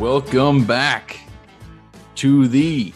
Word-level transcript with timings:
Welcome 0.00 0.64
back 0.64 1.20
to 2.14 2.48
the 2.48 2.94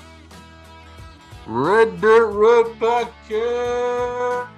Red 1.47 2.01
Dirt 2.01 2.31
Road 2.31 2.79
Podcast. 2.79 4.49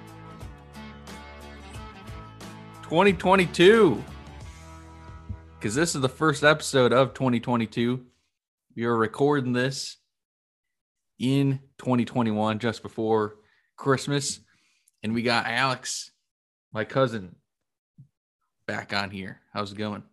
2022. 2.83 4.01
Because 5.59 5.75
this 5.75 5.93
is 5.93 5.99
the 5.99 6.07
first 6.07 6.45
episode 6.45 6.93
of 6.93 7.13
2022. 7.13 8.05
We 8.77 8.85
are 8.85 8.95
recording 8.95 9.51
this 9.51 9.97
in 11.19 11.59
2021, 11.79 12.59
just 12.59 12.81
before 12.81 13.35
Christmas. 13.75 14.39
And 15.03 15.13
we 15.13 15.21
got 15.21 15.47
Alex, 15.47 16.11
my 16.71 16.85
cousin, 16.85 17.35
back 18.65 18.93
on 18.93 19.11
here. 19.11 19.41
How's 19.51 19.73
it 19.73 19.77
going? 19.77 20.03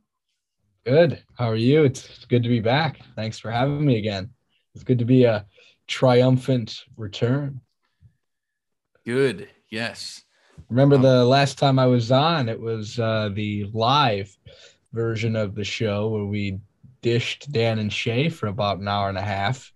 Good. 0.85 1.23
How 1.39 1.49
are 1.49 1.57
you? 1.57 1.85
It's 1.85 2.27
good 2.27 2.43
to 2.43 2.49
be 2.51 2.61
back. 2.61 3.01
Thanks 3.17 3.39
for 3.39 3.51
having 3.51 3.87
me 3.87 3.97
again. 3.97 4.29
It's 4.75 4.85
good 4.85 4.99
to 4.99 5.07
be 5.07 5.25
a 5.25 5.47
triumphant 5.87 6.79
return. 6.99 7.63
Good. 9.07 9.49
Yes. 9.71 10.25
Remember 10.69 10.99
the 10.99 11.25
last 11.25 11.59
time 11.59 11.79
I 11.79 11.87
was 11.87 12.13
on, 12.13 12.51
it 12.51 12.61
was 12.61 12.99
uh, 12.99 13.31
the 13.33 13.71
live 13.73 14.37
version 14.93 15.37
of 15.37 15.55
the 15.55 15.65
show 15.65 16.09
where 16.09 16.27
we 16.27 16.59
dished 17.01 17.51
Dan 17.51 17.79
and 17.79 17.93
Shay 17.93 18.29
for 18.29 18.49
about 18.49 18.79
an 18.79 18.87
hour 18.87 19.09
and 19.09 19.19
a 19.19 19.23
half. 19.23 19.73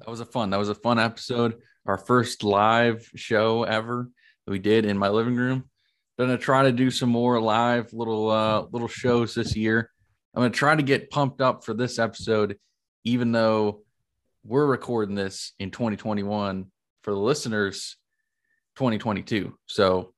That 0.00 0.10
was 0.10 0.20
a 0.20 0.26
fun. 0.26 0.50
That 0.50 0.58
was 0.58 0.68
a 0.68 0.74
fun 0.74 0.98
episode. 0.98 1.62
Our 1.86 1.96
first 1.96 2.44
live 2.44 3.10
show 3.14 3.62
ever 3.62 4.10
that 4.44 4.50
we 4.50 4.58
did 4.58 4.84
in 4.84 4.98
my 4.98 5.08
living 5.08 5.36
room. 5.36 5.64
Gonna 6.18 6.36
try 6.36 6.64
to 6.64 6.72
do 6.72 6.90
some 6.90 7.08
more 7.08 7.40
live 7.40 7.94
little 7.94 8.28
uh 8.28 8.66
little 8.70 8.88
shows 8.88 9.34
this 9.34 9.56
year. 9.56 9.90
I'm 10.34 10.42
gonna 10.42 10.50
try 10.50 10.74
to 10.74 10.82
get 10.82 11.10
pumped 11.10 11.40
up 11.40 11.64
for 11.64 11.74
this 11.74 11.98
episode, 11.98 12.58
even 13.04 13.32
though 13.32 13.82
we're 14.44 14.66
recording 14.66 15.14
this 15.14 15.52
in 15.58 15.70
2021 15.70 16.66
for 17.02 17.10
the 17.10 17.20
listeners 17.20 17.96
2022. 18.76 19.56
So 19.66 20.14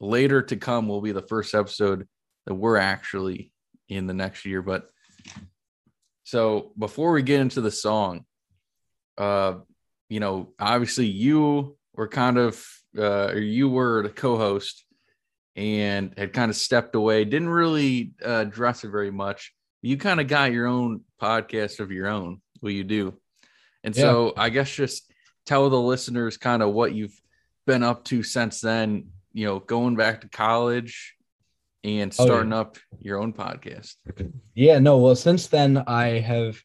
later 0.00 0.42
to 0.42 0.56
come 0.56 0.88
will 0.88 1.00
be 1.00 1.12
the 1.12 1.22
first 1.22 1.54
episode 1.54 2.06
that 2.46 2.54
we're 2.54 2.76
actually 2.76 3.52
in 3.88 4.06
the 4.06 4.14
next 4.14 4.44
year. 4.44 4.62
But 4.62 4.88
so 6.24 6.72
before 6.78 7.12
we 7.12 7.22
get 7.22 7.40
into 7.40 7.60
the 7.60 7.70
song, 7.70 8.24
uh, 9.18 9.54
you 10.08 10.20
know, 10.20 10.52
obviously 10.58 11.06
you 11.06 11.76
were 11.94 12.08
kind 12.08 12.38
of 12.38 12.64
uh, 12.96 13.28
or 13.28 13.38
you 13.38 13.68
were 13.68 14.02
the 14.02 14.08
co-host 14.10 14.85
and 15.56 16.12
had 16.16 16.32
kind 16.32 16.50
of 16.50 16.56
stepped 16.56 16.94
away, 16.94 17.24
didn't 17.24 17.48
really 17.48 18.12
uh, 18.24 18.40
address 18.46 18.84
it 18.84 18.90
very 18.90 19.10
much. 19.10 19.52
You 19.82 19.96
kind 19.96 20.20
of 20.20 20.28
got 20.28 20.52
your 20.52 20.66
own 20.66 21.00
podcast 21.20 21.80
of 21.80 21.90
your 21.90 22.08
own, 22.08 22.40
what 22.60 22.72
you 22.72 22.84
do. 22.84 23.14
And 23.82 23.96
Yeah. 23.96 24.02
so 24.02 24.32
I 24.36 24.50
guess 24.50 24.70
just 24.74 25.10
tell 25.46 25.70
the 25.70 25.80
listeners 25.80 26.36
kind 26.36 26.62
of 26.62 26.72
what 26.74 26.94
you've 26.94 27.18
been 27.66 27.82
up 27.82 28.04
to 28.04 28.22
since 28.22 28.60
then, 28.60 29.08
you 29.32 29.46
know, 29.46 29.60
going 29.60 29.96
back 29.96 30.20
to 30.22 30.28
college 30.28 31.14
and 31.84 32.12
Oh, 32.18 32.22
yeah. 32.22 32.26
starting 32.26 32.52
up 32.52 32.78
your 33.00 33.18
own 33.20 33.32
podcast. 33.32 33.94
Yeah, 34.54 34.78
no. 34.78 34.98
Well, 34.98 35.14
since 35.14 35.46
then 35.46 35.78
I 35.86 36.18
have 36.20 36.60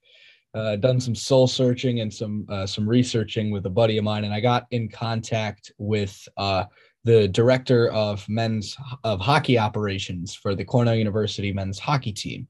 uh, 0.53 0.75
done 0.77 0.99
some 0.99 1.15
soul 1.15 1.47
searching 1.47 2.01
and 2.01 2.13
some 2.13 2.45
uh, 2.49 2.65
some 2.65 2.89
researching 2.89 3.51
with 3.51 3.65
a 3.65 3.69
buddy 3.69 3.97
of 3.97 4.03
mine, 4.03 4.25
and 4.25 4.33
I 4.33 4.41
got 4.41 4.65
in 4.71 4.89
contact 4.89 5.71
with 5.77 6.27
uh, 6.35 6.65
the 7.03 7.27
director 7.27 7.89
of 7.89 8.27
men's 8.29 8.77
of 9.03 9.19
hockey 9.19 9.57
operations 9.57 10.35
for 10.35 10.55
the 10.55 10.65
Cornell 10.65 10.95
University 10.95 11.51
men's 11.51 11.79
hockey 11.79 12.11
team, 12.11 12.47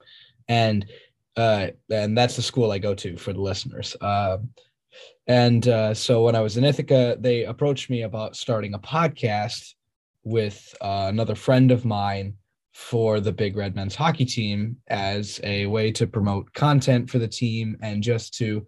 and 0.48 0.86
uh, 1.38 1.68
and 1.90 2.18
that's 2.18 2.36
the 2.36 2.42
school 2.42 2.72
I 2.72 2.80
go 2.80 2.94
to 2.96 3.18
for 3.18 3.34
the 3.34 3.42
listeners. 3.42 3.96
Um 4.02 4.50
and 5.28 5.68
uh, 5.68 5.94
so 5.94 6.24
when 6.24 6.36
I 6.36 6.42
was 6.42 6.58
in 6.58 6.64
Ithaca, 6.64 7.18
they 7.20 7.46
approached 7.46 7.90
me 7.90 8.02
about 8.02 8.36
starting 8.36 8.74
a 8.74 8.80
podcast 8.80 9.74
with 10.24 10.76
uh, 10.82 11.06
another 11.10 11.36
friend 11.36 11.72
of 11.72 11.86
mine 11.86 12.36
for 12.74 13.20
the 13.20 13.32
Big 13.32 13.56
Red 13.56 13.76
men's 13.76 13.96
hockey 13.96 14.26
team 14.26 14.78
as 14.88 15.40
a 15.44 15.66
way 15.68 15.92
to 15.94 16.08
promote 16.08 16.54
content 16.54 17.10
for 17.10 17.20
the 17.20 17.28
team 17.28 17.78
and 17.82 18.02
just 18.02 18.34
to, 18.36 18.66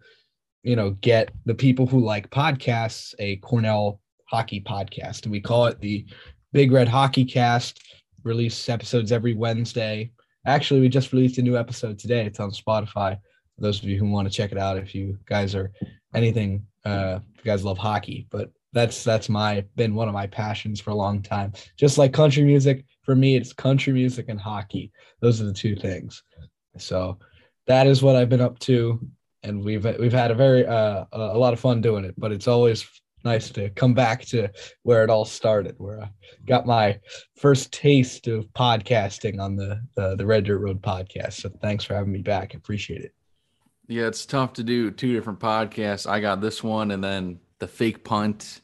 you 0.64 0.76
know, 0.76 0.92
get 1.02 1.32
the 1.46 1.56
people 1.56 1.88
who 1.88 2.00
like 2.00 2.30
podcasts 2.30 3.14
a 3.20 3.38
Cornell 3.38 4.00
hockey 4.34 4.60
podcast. 4.60 5.24
And 5.24 5.32
we 5.32 5.40
call 5.40 5.68
it 5.68 5.80
the 5.80 6.06
Big 6.54 6.72
Red 6.72 6.88
Hockey 6.88 7.24
Cast. 7.24 7.80
Release 8.24 8.68
episodes 8.68 9.12
every 9.12 9.36
Wednesday. 9.36 10.12
Actually, 10.48 10.82
we 10.82 10.90
just 10.90 11.14
released 11.14 11.38
a 11.38 11.44
new 11.44 11.56
episode 11.56 12.00
today. 12.00 12.26
It's 12.26 12.40
on 12.40 12.50
Spotify. 12.50 13.18
For 13.56 13.62
those 13.62 13.78
of 13.78 13.88
you 13.88 14.00
who 14.00 14.10
want 14.10 14.28
to 14.28 14.34
check 14.34 14.52
it 14.52 14.58
out, 14.58 14.78
if 14.78 14.96
you 14.96 15.20
guys 15.26 15.54
are 15.54 15.72
anything, 16.16 16.66
uh, 16.84 17.20
you 17.38 17.44
guys 17.44 17.64
love 17.64 17.78
hockey, 17.78 18.26
but 18.32 18.52
that's 18.72 19.04
that's 19.04 19.30
my 19.30 19.64
been 19.76 19.94
one 19.94 20.08
of 20.08 20.16
my 20.16 20.26
passions 20.26 20.82
for 20.82 20.90
a 20.90 20.96
long 20.96 21.22
time. 21.22 21.54
Just 21.78 22.00
like 22.00 22.12
country 22.12 22.44
music, 22.44 22.86
for 23.04 23.16
me, 23.16 23.36
it's 23.36 23.54
country 23.54 23.94
music 23.94 24.30
and 24.30 24.42
hockey. 24.42 24.92
Those 25.22 25.42
are 25.42 25.46
the 25.46 25.54
two 25.54 25.76
things. 25.76 26.24
So 26.80 27.20
that 27.68 27.86
is 27.86 28.02
what 28.02 28.16
I've 28.16 28.30
been 28.30 28.42
up 28.42 28.58
to, 28.60 29.00
and 29.44 29.64
we've 29.64 29.86
we've 30.00 30.12
had 30.12 30.32
a 30.32 30.36
very 30.36 30.66
uh, 30.66 31.06
a 31.12 31.38
lot 31.38 31.54
of 31.54 31.60
fun 31.60 31.82
doing 31.82 32.04
it. 32.04 32.16
But 32.18 32.32
it's 32.32 32.48
always 32.48 32.84
nice 33.24 33.50
to 33.52 33.70
come 33.72 33.94
back 33.94 34.26
to 34.26 34.50
where 34.84 35.04
it 35.04 35.10
all 35.10 35.26
started, 35.26 35.76
where 35.78 36.02
I 36.02 36.10
got 36.46 36.66
my 36.66 37.00
first 37.36 37.72
taste 37.72 38.28
of 38.28 38.46
podcasting 38.54 39.40
on 39.40 39.56
the 39.56 39.82
the, 39.96 40.16
the 40.16 40.26
Red 40.26 40.46
Dirt 40.46 40.60
Road 40.60 40.82
podcast. 40.82 41.34
So 41.34 41.50
thanks 41.62 41.84
for 41.84 41.96
having 41.96 42.12
me 42.12 42.22
back. 42.22 42.52
I 42.54 42.58
appreciate 42.58 43.02
it. 43.02 43.14
Yeah, 43.88 44.08
it's 44.08 44.26
tough 44.26 44.54
to 44.54 44.64
do 44.64 44.92
two 44.92 45.14
different 45.14 45.40
podcasts. 45.40 46.10
I 46.10 46.20
got 46.20 46.42
this 46.42 46.64
one 46.64 46.92
and 46.92 47.04
then 47.04 47.40
the 47.60 47.68
fake 47.68 48.04
punt. 48.04 48.62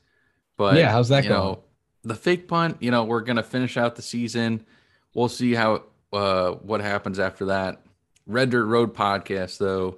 But 0.58 0.78
Yeah, 0.78 0.92
how's 0.92 1.10
that 1.10 1.24
going? 1.24 1.34
Know, 1.34 1.64
the 2.04 2.16
fake 2.16 2.48
punt, 2.48 2.78
you 2.80 2.92
know, 2.92 3.04
we're 3.04 3.22
gonna 3.22 3.44
finish 3.44 3.78
out 3.78 3.96
the 3.96 4.02
season. 4.02 4.66
We'll 5.14 5.30
see 5.30 5.54
how 5.54 5.84
uh 6.14 6.52
what 6.52 6.82
happens 6.82 7.20
after 7.20 7.46
that. 7.46 7.82
Red 8.26 8.52
Dirt 8.52 8.66
Road 8.66 8.94
podcast 8.94 9.58
though 9.58 9.98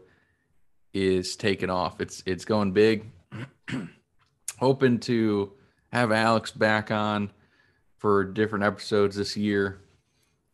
is 0.94 1.36
taking 1.36 1.70
off. 1.70 2.02
It's 2.02 2.24
it's 2.26 2.46
going 2.46 2.72
big. 2.72 3.06
Hoping 4.62 5.00
to 5.02 5.52
have 5.92 6.12
Alex 6.12 6.52
back 6.52 6.92
on 6.92 7.32
for 7.98 8.24
different 8.24 8.64
episodes 8.64 9.16
this 9.16 9.36
year. 9.36 9.82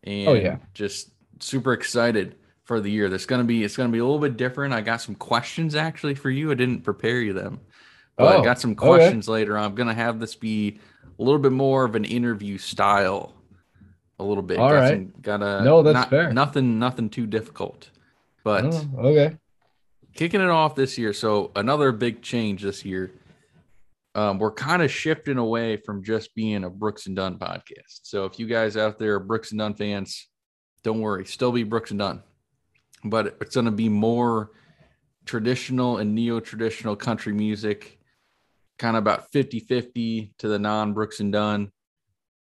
And 0.03 0.27
Oh, 0.29 0.33
yeah. 0.33 0.57
just 0.73 1.11
super 1.39 1.73
excited 1.73 2.35
for 2.63 2.79
the 2.79 2.89
year. 2.89 3.09
There's 3.09 3.25
gonna 3.25 3.43
be 3.43 3.63
it's 3.65 3.75
gonna 3.75 3.89
be 3.91 3.99
a 3.99 4.03
little 4.05 4.19
bit 4.19 4.37
different. 4.37 4.73
I 4.73 4.79
got 4.81 5.01
some 5.01 5.15
questions 5.15 5.75
actually 5.75 6.15
for 6.15 6.29
you. 6.29 6.51
I 6.51 6.53
didn't 6.55 6.81
prepare 6.83 7.19
you 7.21 7.33
them. 7.33 7.59
But 8.15 8.27
I 8.27 8.35
Oh, 8.37 8.43
got 8.43 8.59
some 8.59 8.71
okay. 8.71 8.77
questions 8.79 9.27
later. 9.27 9.57
I'm 9.57 9.75
gonna 9.75 9.93
have 9.93 10.19
this 10.21 10.35
be 10.35 10.79
a 11.19 11.23
little 11.23 11.39
bit 11.39 11.51
more 11.51 11.83
of 11.83 11.95
an 11.95 12.05
interview 12.05 12.57
style. 12.57 13.33
A 14.19 14.23
little 14.23 14.41
bit. 14.41 14.57
All 14.57 14.69
got 14.69 14.75
right. 14.79 14.89
some- 14.93 15.13
gotta 15.21 15.63
No, 15.63 15.83
that's 15.83 15.93
not- 15.93 16.09
fair. 16.09 16.33
Nothing 16.33 16.79
nothing 16.79 17.09
too 17.09 17.27
difficult. 17.27 17.89
But 18.43 18.63
Oh, 18.73 18.89
okay. 19.09 19.37
kicking 20.15 20.41
it 20.41 20.49
off 20.49 20.75
this 20.75 20.97
year. 20.97 21.11
So 21.13 21.51
another 21.57 21.91
big 21.91 22.21
change 22.21 22.63
this 22.63 22.83
year. 22.85 23.11
Um, 24.17 24.39
we're 24.39 24.51
kind 24.51 24.81
of 24.81 24.89
shifting 24.89 25.37
away 25.37 25.77
from 25.77 26.03
just 26.03 26.33
being 26.33 26.63
a 26.63 26.71
Brooks 26.71 27.05
and 27.05 27.15
Dunn 27.15 27.37
podcast. 27.37 27.99
So 28.01 28.25
if 28.25 28.39
you 28.39 28.47
guys 28.47 28.75
out 28.75 28.97
there 28.97 29.13
are 29.13 29.19
Brooks 29.19 29.51
and 29.51 29.59
Dunn 29.59 29.75
fans, 29.75 30.27
don't 30.83 31.01
worry, 31.01 31.23
still 31.23 31.51
be 31.51 31.61
Brooks 31.61 31.91
and 31.91 31.99
Dunn, 31.99 32.23
but 33.03 33.37
it's 33.39 33.53
going 33.53 33.65
to 33.65 33.71
be 33.71 33.89
more 33.89 34.53
traditional 35.25 35.97
and 35.97 36.15
neo-traditional 36.15 36.95
country 36.95 37.31
music, 37.31 37.99
kind 38.79 38.97
of 38.97 39.03
about 39.03 39.31
50-50 39.31 40.31
to 40.39 40.47
the 40.47 40.57
non-Brooks 40.57 41.19
and 41.19 41.31
Dunn. 41.31 41.71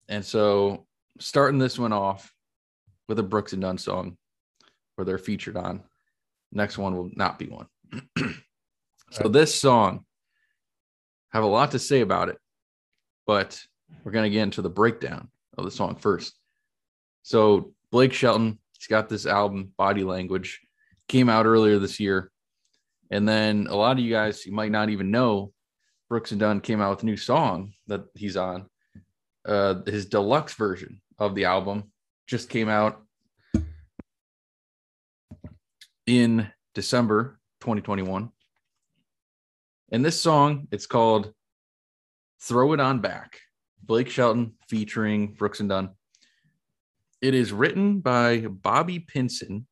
And 0.10 0.26
so 0.26 0.88
starting 1.20 1.60
this 1.60 1.78
one 1.78 1.94
off 1.94 2.34
with 3.08 3.20
a 3.20 3.24
Brooks 3.24 3.54
and 3.54 3.62
Dunn 3.62 3.78
song 3.78 4.18
where 4.96 5.06
they're 5.06 5.20
featured 5.20 5.58
on. 5.58 5.84
Next 6.52 6.80
one 6.80 6.96
will 6.96 7.12
not 7.14 7.38
be 7.38 7.50
one. 7.50 7.68
so 9.12 9.28
this 9.28 9.54
song 9.54 10.06
have 11.34 11.44
a 11.44 11.48
lot 11.48 11.72
to 11.72 11.80
say 11.80 12.02
about 12.02 12.30
it, 12.30 12.38
but 13.26 13.60
we're 14.04 14.12
gonna 14.12 14.30
get 14.30 14.44
into 14.44 14.62
the 14.62 14.70
breakdown 14.70 15.30
of 15.58 15.66
the 15.66 15.72
song 15.72 15.96
first. 15.96 16.34
So 17.24 17.74
Blake 17.92 18.14
Shelton, 18.14 18.60
he's 18.78 18.88
got 18.88 19.10
this 19.10 19.26
album, 19.26 19.74
Body 19.78 20.04
Language, 20.04 20.62
came 21.08 21.30
out 21.30 21.46
earlier 21.46 21.80
this 21.80 22.00
year. 22.00 22.32
And 23.10 23.28
then 23.28 23.68
a 23.70 23.76
lot 23.76 23.98
of 23.98 24.00
you 24.00 24.12
guys, 24.12 24.46
you 24.46 24.54
might 24.54 24.72
not 24.72 24.90
even 24.90 25.12
know, 25.12 25.52
Brooks 26.10 26.32
and 26.32 26.40
Dunn 26.40 26.62
came 26.62 26.82
out 26.82 26.92
with 26.92 27.04
a 27.04 27.06
new 27.06 27.18
song 27.18 27.74
that 27.88 28.04
he's 28.16 28.38
on. 28.38 28.68
Uh, 29.46 29.76
his 29.86 30.06
deluxe 30.06 30.54
version 30.54 31.02
of 31.18 31.36
the 31.36 31.46
album 31.46 31.92
just 32.28 32.50
came 32.50 32.70
out 32.70 33.02
in 36.06 36.50
December 36.74 37.40
2021. 37.62 38.30
And 39.92 40.06
this 40.06 40.20
song, 40.20 40.68
it's 40.72 40.88
called 40.88 41.34
Throw 42.42 42.74
It 42.74 42.80
On 42.80 43.00
Back. 43.00 43.40
Blake 43.84 44.10
Shelton 44.10 44.54
featuring 44.70 45.34
Brooks 45.34 45.60
and 45.60 45.68
Dunn. 45.68 45.90
It 47.22 47.34
is 47.34 47.52
written 47.52 48.00
by 48.00 48.38
Bobby 48.48 49.00
Pinson, 49.00 49.68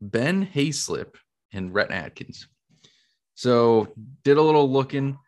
Ben 0.00 0.46
Hayslip 0.46 1.16
and 1.52 1.74
Rhett 1.74 1.90
Akins. 1.90 2.46
So 3.34 3.92
did 4.22 4.36
a 4.36 4.42
little 4.42 4.70
looking. 4.70 5.18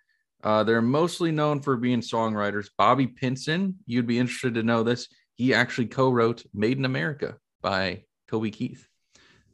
Uh, 0.42 0.62
they're 0.62 0.82
mostly 0.82 1.32
known 1.32 1.60
for 1.60 1.76
being 1.76 2.00
songwriters. 2.00 2.68
Bobby 2.78 3.06
Pinson, 3.08 3.76
you'd 3.86 4.06
be 4.06 4.18
interested 4.18 4.54
to 4.54 4.62
know 4.62 4.82
this. 4.82 5.08
He 5.34 5.54
actually 5.54 5.86
co-wrote 5.86 6.44
"Made 6.54 6.78
in 6.78 6.84
America" 6.84 7.36
by 7.62 8.04
Toby 8.28 8.50
Keith. 8.52 8.86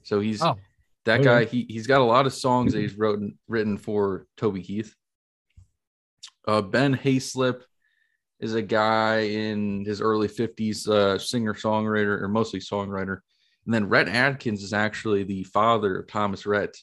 So 0.03 0.21
he's 0.21 0.43
Oh, 0.43 0.59
that 1.11 1.21
okay. 1.21 1.45
guy. 1.45 1.45
He 1.45 1.67
he's 1.69 1.87
got 1.87 2.01
a 2.01 2.05
lot 2.05 2.27
of 2.27 2.33
songs 2.33 2.73
that 2.73 2.81
he's 2.81 2.97
written 2.97 3.37
written 3.49 3.77
for 3.79 4.27
Toby 4.37 4.63
Keith. 4.63 4.95
Uh, 6.47 6.63
ben 6.63 6.97
Hayslip 6.97 7.63
is 8.39 8.55
a 8.55 8.63
guy 8.63 9.19
in 9.19 9.85
his 9.85 10.01
early 10.01 10.29
50s, 10.29 10.89
uh, 10.89 11.19
singer 11.19 11.53
songwriter 11.53 12.23
or 12.23 12.29
mostly 12.29 12.59
songwriter. 12.61 13.19
And 13.67 13.75
then 13.75 13.89
Rhett 13.89 14.09
Akins 14.09 14.63
is 14.63 14.73
actually 14.73 15.25
the 15.25 15.45
father 15.45 15.99
of 15.99 16.09
Thomas 16.09 16.47
Rhett, 16.47 16.75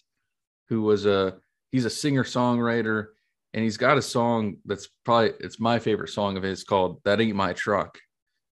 who 0.69 0.83
was 0.83 1.06
a 1.06 1.38
he's 1.71 1.85
a 1.85 1.89
singer 1.89 2.23
songwriter, 2.23 3.07
and 3.53 3.63
he's 3.63 3.77
got 3.77 3.97
a 3.97 4.01
song 4.01 4.57
that's 4.65 4.89
probably 5.06 5.31
it's 5.39 5.59
my 5.59 5.80
favorite 5.80 6.09
song 6.09 6.38
of 6.38 6.44
his 6.44 6.63
called 6.63 7.01
"That 7.06 7.21
Ain't 7.21 7.35
My 7.35 7.53
Truck," 7.53 7.97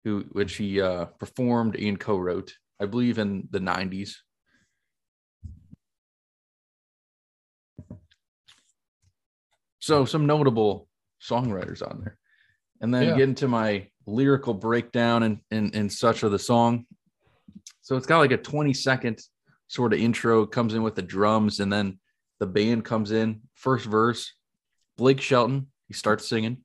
who 0.04 0.26
which 0.32 0.56
he 0.56 0.80
uh, 0.80 1.06
performed 1.06 1.76
and 1.76 2.00
co-wrote, 2.00 2.54
I 2.80 2.86
believe, 2.86 3.18
in 3.18 3.48
the 3.52 3.60
90s. 3.60 4.16
So 9.84 10.06
some 10.06 10.26
notable 10.26 10.88
songwriters 11.22 11.86
on 11.86 12.00
there. 12.00 12.18
And 12.80 12.94
then 12.94 13.04
Yeah. 13.04 13.18
get 13.18 13.28
into 13.28 13.50
my 13.50 13.90
lyrical 14.06 14.54
breakdown 14.54 15.24
and, 15.24 15.42
and 15.52 15.76
and 15.76 15.92
such 15.92 16.24
of 16.24 16.32
the 16.32 16.40
song. 16.40 16.86
So 17.82 17.98
it's 17.98 18.08
got 18.08 18.20
like 18.20 18.32
a 18.32 18.38
20 18.38 18.74
second 18.74 19.20
sort 19.68 19.92
of 19.92 20.00
intro, 20.00 20.46
comes 20.46 20.74
in 20.74 20.84
with 20.84 20.96
the 20.96 21.02
drums, 21.02 21.60
and 21.60 21.72
then 21.72 22.00
the 22.40 22.48
band 22.48 22.86
comes 22.86 23.12
in. 23.12 23.42
First 23.56 23.86
verse, 23.86 24.32
Blake 24.98 25.20
Shelton, 25.20 25.68
he 25.90 25.94
starts 25.94 26.30
singing. 26.30 26.64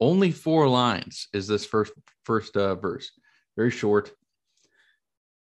Only 0.00 0.32
four 0.32 0.68
lines 0.68 1.28
is 1.32 1.46
this 1.46 1.64
first 1.64 1.92
first 2.24 2.56
uh, 2.56 2.74
verse. 2.74 3.08
Very 3.56 3.70
short. 3.70 4.10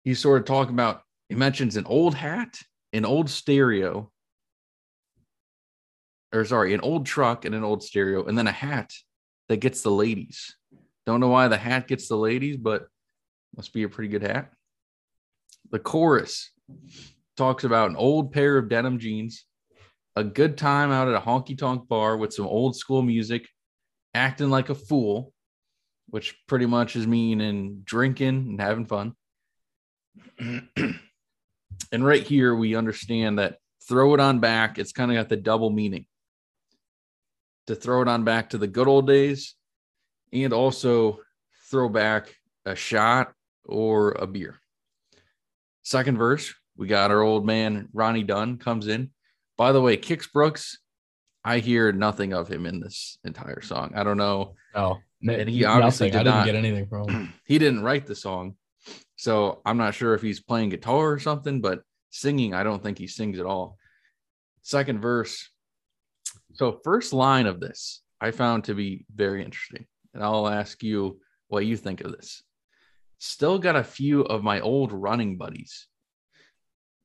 He's 0.05 0.19
sort 0.19 0.39
of 0.39 0.45
talking 0.45 0.73
about, 0.73 1.01
he 1.27 1.35
mentions 1.35 1.75
an 1.75 1.85
old 1.85 2.15
hat, 2.15 2.57
an 2.93 3.03
old 3.03 3.29
stereo, 3.29 4.09
or 6.33 6.45
sorry, 6.45 6.73
an 6.73 6.81
old 6.81 7.05
truck 7.05 7.45
and 7.45 7.55
an 7.55 7.63
old 7.63 7.83
stereo, 7.83 8.25
and 8.25 8.37
then 8.37 8.47
a 8.47 8.51
hat 8.51 8.91
that 9.49 9.57
gets 9.57 9.81
the 9.81 9.91
ladies. 9.91 10.55
Don't 11.05 11.19
know 11.19 11.29
why 11.29 11.47
the 11.47 11.57
hat 11.57 11.87
gets 11.87 12.07
the 12.07 12.17
ladies, 12.17 12.57
but 12.57 12.87
must 13.55 13.73
be 13.73 13.83
a 13.83 13.89
pretty 13.89 14.09
good 14.09 14.23
hat. 14.23 14.51
The 15.71 15.79
chorus 15.79 16.51
talks 17.37 17.63
about 17.63 17.89
an 17.89 17.95
old 17.95 18.33
pair 18.33 18.57
of 18.57 18.69
denim 18.69 18.99
jeans, 18.99 19.45
a 20.15 20.23
good 20.23 20.57
time 20.57 20.91
out 20.91 21.07
at 21.07 21.15
a 21.15 21.19
honky 21.19 21.57
tonk 21.57 21.87
bar 21.87 22.17
with 22.17 22.33
some 22.33 22.45
old 22.45 22.75
school 22.75 23.01
music, 23.01 23.47
acting 24.13 24.49
like 24.49 24.69
a 24.69 24.75
fool, 24.75 25.33
which 26.09 26.35
pretty 26.47 26.65
much 26.65 26.95
is 26.95 27.07
meaning 27.07 27.81
drinking 27.85 28.47
and 28.49 28.61
having 28.61 28.85
fun. 28.85 29.13
and 30.39 30.99
right 31.91 32.23
here, 32.23 32.53
we 32.55 32.75
understand 32.75 33.39
that 33.39 33.57
throw 33.87 34.13
it 34.13 34.19
on 34.19 34.39
back, 34.39 34.77
it's 34.77 34.91
kind 34.91 35.11
of 35.11 35.15
got 35.15 35.29
the 35.29 35.37
double 35.37 35.69
meaning 35.69 36.05
to 37.67 37.75
throw 37.75 38.01
it 38.01 38.07
on 38.07 38.23
back 38.23 38.49
to 38.49 38.57
the 38.57 38.67
good 38.67 38.87
old 38.87 39.07
days 39.07 39.55
and 40.33 40.53
also 40.53 41.19
throw 41.69 41.87
back 41.89 42.35
a 42.65 42.75
shot 42.75 43.33
or 43.65 44.11
a 44.11 44.25
beer. 44.27 44.59
Second 45.83 46.17
verse, 46.17 46.53
we 46.75 46.87
got 46.87 47.11
our 47.11 47.21
old 47.21 47.45
man 47.45 47.89
Ronnie 47.93 48.23
Dunn 48.23 48.57
comes 48.57 48.87
in. 48.87 49.11
By 49.57 49.71
the 49.71 49.81
way, 49.81 49.97
Kix 49.97 50.31
Brooks, 50.31 50.79
I 51.43 51.59
hear 51.59 51.91
nothing 51.91 52.33
of 52.33 52.47
him 52.47 52.65
in 52.65 52.79
this 52.79 53.17
entire 53.23 53.61
song. 53.61 53.93
I 53.95 54.03
don't 54.03 54.17
know. 54.17 54.55
No, 54.75 54.99
And 55.21 55.49
he 55.49 55.63
obviously 55.65 56.09
nothing. 56.11 56.19
I 56.19 56.23
did 56.23 56.29
didn't 56.29 56.37
not- 56.39 56.45
get 56.45 56.55
anything 56.55 56.87
from 56.87 57.09
him. 57.09 57.33
he 57.45 57.57
didn't 57.57 57.83
write 57.83 58.05
the 58.05 58.15
song. 58.15 58.55
So 59.15 59.61
I'm 59.65 59.77
not 59.77 59.95
sure 59.95 60.13
if 60.13 60.21
he's 60.21 60.39
playing 60.41 60.69
guitar 60.69 61.11
or 61.11 61.19
something, 61.19 61.59
but 61.61 61.81
singing, 62.11 62.53
I 62.53 62.63
don't 62.63 62.83
think 62.83 62.97
he 62.97 63.07
sings 63.07 63.39
at 63.39 63.45
all. 63.45 63.77
Second 64.61 65.01
verse. 65.01 65.49
So, 66.57 66.79
first 66.83 67.13
line 67.13 67.45
of 67.45 67.59
this 67.59 68.01
I 68.19 68.31
found 68.31 68.65
to 68.65 68.73
be 68.73 69.05
very 69.13 69.43
interesting. 69.43 69.85
And 70.13 70.23
I'll 70.23 70.47
ask 70.47 70.81
you 70.81 71.19
what 71.47 71.65
you 71.65 71.77
think 71.77 72.01
of 72.01 72.11
this. 72.11 72.43
Still 73.19 73.59
got 73.59 73.75
a 73.75 73.83
few 73.83 74.21
of 74.21 74.43
my 74.43 74.59
old 74.59 74.91
running 74.91 75.37
buddies. 75.37 75.87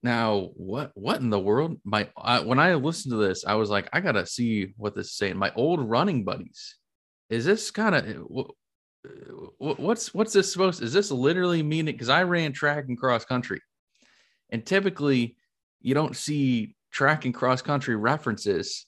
Now, 0.02 0.50
what 0.54 0.90
what 0.94 1.20
in 1.20 1.30
the 1.30 1.38
world? 1.38 1.78
My 1.84 2.08
when 2.44 2.58
I 2.58 2.74
listened 2.74 3.12
to 3.12 3.18
this, 3.18 3.44
I 3.44 3.54
was 3.54 3.70
like, 3.70 3.88
I 3.92 4.00
gotta 4.00 4.26
see 4.26 4.72
what 4.76 4.94
this 4.94 5.08
is 5.08 5.16
saying. 5.16 5.36
My 5.36 5.52
old 5.54 5.80
running 5.80 6.24
buddies. 6.24 6.76
Is 7.30 7.44
this 7.44 7.70
kind 7.70 7.94
of 7.94 8.06
eh, 8.06 8.42
eh, 9.06 9.10
wh- 9.58 9.80
what's 9.80 10.12
what's 10.12 10.32
this 10.32 10.52
supposed 10.52 10.82
is 10.82 10.92
this 10.92 11.10
literally 11.10 11.62
meaning 11.62 11.94
because 11.94 12.10
i 12.10 12.22
ran 12.22 12.52
track 12.52 12.84
and 12.88 12.98
cross 12.98 13.24
country 13.24 13.60
and 14.50 14.66
typically 14.66 15.34
you 15.80 15.94
don't 15.94 16.14
see 16.14 16.76
track 16.90 17.24
and 17.24 17.32
cross 17.32 17.62
country 17.62 17.96
references 17.96 18.86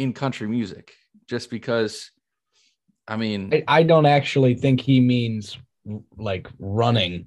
in 0.00 0.12
country 0.12 0.48
music 0.48 0.94
just 1.28 1.50
because 1.50 2.10
i 3.06 3.16
mean 3.16 3.52
I, 3.52 3.80
I 3.80 3.82
don't 3.82 4.06
actually 4.06 4.54
think 4.54 4.80
he 4.80 5.00
means 5.00 5.58
like 6.16 6.48
running 6.58 7.26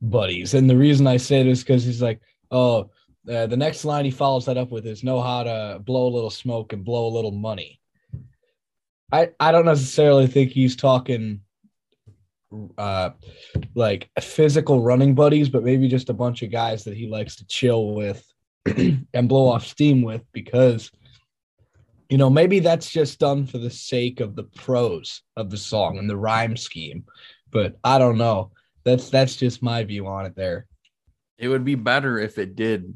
buddies. 0.00 0.54
And 0.54 0.68
the 0.68 0.76
reason 0.76 1.06
I 1.06 1.16
say 1.16 1.42
this 1.42 1.62
because 1.62 1.84
he's 1.84 2.02
like, 2.02 2.20
oh, 2.50 2.90
uh, 3.30 3.46
the 3.46 3.56
next 3.56 3.84
line 3.84 4.04
he 4.04 4.10
follows 4.10 4.44
that 4.46 4.58
up 4.58 4.70
with 4.70 4.86
is 4.86 5.02
know 5.02 5.20
how 5.20 5.44
to 5.44 5.80
blow 5.84 6.06
a 6.06 6.14
little 6.14 6.30
smoke 6.30 6.72
and 6.72 6.84
blow 6.84 7.06
a 7.06 7.14
little 7.14 7.30
money. 7.30 7.80
I 9.10 9.30
I 9.40 9.52
don't 9.52 9.64
necessarily 9.64 10.26
think 10.26 10.50
he's 10.50 10.76
talking 10.76 11.40
uh 12.78 13.10
like 13.74 14.10
physical 14.20 14.82
running 14.82 15.14
buddies, 15.14 15.48
but 15.48 15.64
maybe 15.64 15.88
just 15.88 16.10
a 16.10 16.14
bunch 16.14 16.42
of 16.42 16.52
guys 16.52 16.84
that 16.84 16.96
he 16.96 17.08
likes 17.08 17.36
to 17.36 17.46
chill 17.46 17.94
with 17.94 18.24
and 18.66 19.28
blow 19.28 19.48
off 19.48 19.66
steam 19.66 20.02
with 20.02 20.22
because 20.32 20.90
you 22.14 22.18
know 22.18 22.30
maybe 22.30 22.60
that's 22.60 22.90
just 22.90 23.18
done 23.18 23.44
for 23.44 23.58
the 23.58 23.68
sake 23.68 24.20
of 24.20 24.36
the 24.36 24.44
prose 24.44 25.22
of 25.34 25.50
the 25.50 25.56
song 25.56 25.98
and 25.98 26.08
the 26.08 26.16
rhyme 26.16 26.56
scheme 26.56 27.04
but 27.50 27.76
i 27.82 27.98
don't 27.98 28.16
know 28.16 28.52
that's 28.84 29.10
that's 29.10 29.34
just 29.34 29.64
my 29.64 29.82
view 29.82 30.06
on 30.06 30.24
it 30.24 30.36
there 30.36 30.68
it 31.38 31.48
would 31.48 31.64
be 31.64 31.74
better 31.74 32.16
if 32.20 32.38
it 32.38 32.54
did 32.54 32.94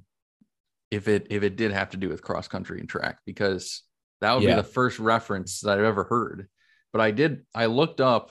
if 0.93 1.09
it 1.09 1.27
if 1.31 1.43
it 1.43 1.57
did 1.57 1.73
have 1.73 1.91
to 1.91 1.97
do 1.97 2.09
with 2.09 2.23
cross 2.23 2.47
country 2.47 2.79
and 2.79 2.89
track 2.89 3.19
because 3.27 3.83
that 4.21 4.35
would 4.35 4.45
Yeah. 4.45 4.55
be 4.55 4.63
the 4.63 4.69
first 4.69 5.01
reference 5.01 5.63
that 5.63 5.79
I've 5.79 5.85
ever 5.85 6.05
heard. 6.05 6.49
But 6.93 7.01
I 7.01 7.11
did 7.11 7.45
I 7.53 7.67
looked 7.67 8.01
up 8.01 8.31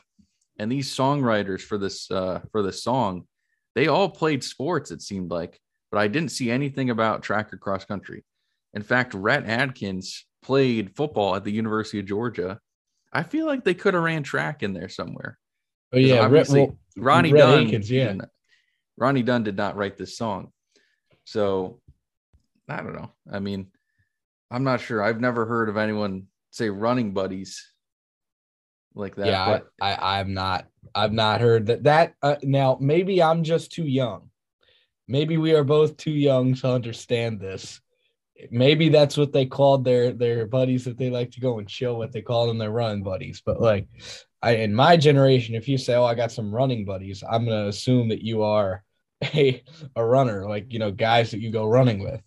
and 0.57 0.71
these 0.71 0.89
songwriters 0.95 1.59
for 1.59 1.77
this 1.77 2.09
uh 2.09 2.39
for 2.53 2.63
this 2.63 2.81
song, 2.81 3.27
they 3.75 3.87
all 3.87 4.09
played 4.09 4.41
sports, 4.41 4.89
it 4.91 5.01
seemed 5.01 5.31
like, 5.31 5.59
but 5.91 5.97
I 5.97 6.07
didn't 6.07 6.31
see 6.31 6.49
anything 6.49 6.89
about 6.91 7.23
track 7.23 7.51
or 7.51 7.57
cross 7.57 7.83
country. 7.83 8.23
In 8.73 8.83
fact, 8.83 9.13
Rhett 9.13 9.43
Akins 9.45 10.25
played 10.47 10.95
football 10.95 11.35
at 11.35 11.43
the 11.43 11.51
University 11.51 11.99
of 11.99 12.05
Georgia. 12.05 12.59
I 13.11 13.23
feel 13.23 13.45
like 13.45 13.65
they 13.65 13.73
could 13.73 13.93
have 13.95 14.03
ran 14.03 14.23
track 14.23 14.63
in 14.63 14.71
there 14.73 14.87
somewhere. 14.87 15.37
'Cause 15.91 16.01
yeah 16.01 16.19
obviously- 16.25 16.61
well, 16.61 16.77
Ronnie 16.95 17.33
Rhett 17.33 17.41
Dunn, 17.43 17.67
Akins, 17.67 17.91
yeah. 17.91 18.15
Ronnie 18.97 19.23
Dunn 19.23 19.43
did 19.43 19.57
not 19.57 19.75
write 19.75 19.97
this 19.97 20.17
song, 20.17 20.51
so 21.25 21.81
I 22.69 22.77
don't 22.77 22.95
know. 22.95 23.11
I 23.31 23.39
mean, 23.39 23.67
I'm 24.49 24.63
not 24.63 24.79
sure. 24.81 25.03
I've 25.03 25.19
never 25.21 25.45
heard 25.45 25.67
of 25.69 25.75
anyone 25.77 26.27
say 26.51 26.69
running 26.69 27.13
buddies 27.13 27.61
like 28.95 29.15
that. 29.15 29.27
yeah 29.27 29.45
but 29.45 29.67
I, 29.79 29.93
I 29.93 30.19
i'm 30.19 30.33
not 30.33 30.65
i've 30.95 31.13
not 31.13 31.39
heard 31.39 31.67
that 31.67 31.83
that 31.83 32.15
uh, 32.23 32.37
now 32.41 32.79
maybe 32.81 33.21
i'm 33.21 33.43
just 33.43 33.71
too 33.71 33.85
young 33.85 34.31
maybe 35.07 35.37
we 35.37 35.53
are 35.53 35.63
both 35.63 35.97
too 35.97 36.09
young 36.29 36.55
to 36.55 36.67
understand 36.71 37.39
this 37.39 37.79
maybe 38.51 38.89
that's 38.89 39.17
what 39.17 39.33
they 39.33 39.45
called 39.45 39.83
their 39.83 40.11
their 40.11 40.45
buddies 40.45 40.85
that 40.85 40.97
they 40.97 41.09
like 41.09 41.31
to 41.31 41.39
go 41.39 41.59
and 41.59 41.67
chill 41.67 41.97
with 41.97 42.11
they 42.11 42.21
call 42.21 42.47
them 42.47 42.57
their 42.57 42.71
run 42.71 43.01
buddies 43.01 43.41
but 43.45 43.59
like 43.59 43.87
i 44.43 44.51
in 44.51 44.73
my 44.73 44.95
generation 44.95 45.55
if 45.55 45.67
you 45.67 45.77
say 45.77 45.95
oh 45.95 46.05
i 46.05 46.13
got 46.13 46.31
some 46.31 46.53
running 46.53 46.85
buddies 46.85 47.23
i'm 47.29 47.45
going 47.45 47.63
to 47.63 47.69
assume 47.69 48.07
that 48.09 48.21
you 48.21 48.43
are 48.43 48.83
a 49.23 49.63
a 49.95 50.05
runner 50.05 50.47
like 50.47 50.71
you 50.71 50.77
know 50.77 50.91
guys 50.91 51.31
that 51.31 51.39
you 51.39 51.51
go 51.51 51.65
running 51.65 52.03
with 52.03 52.21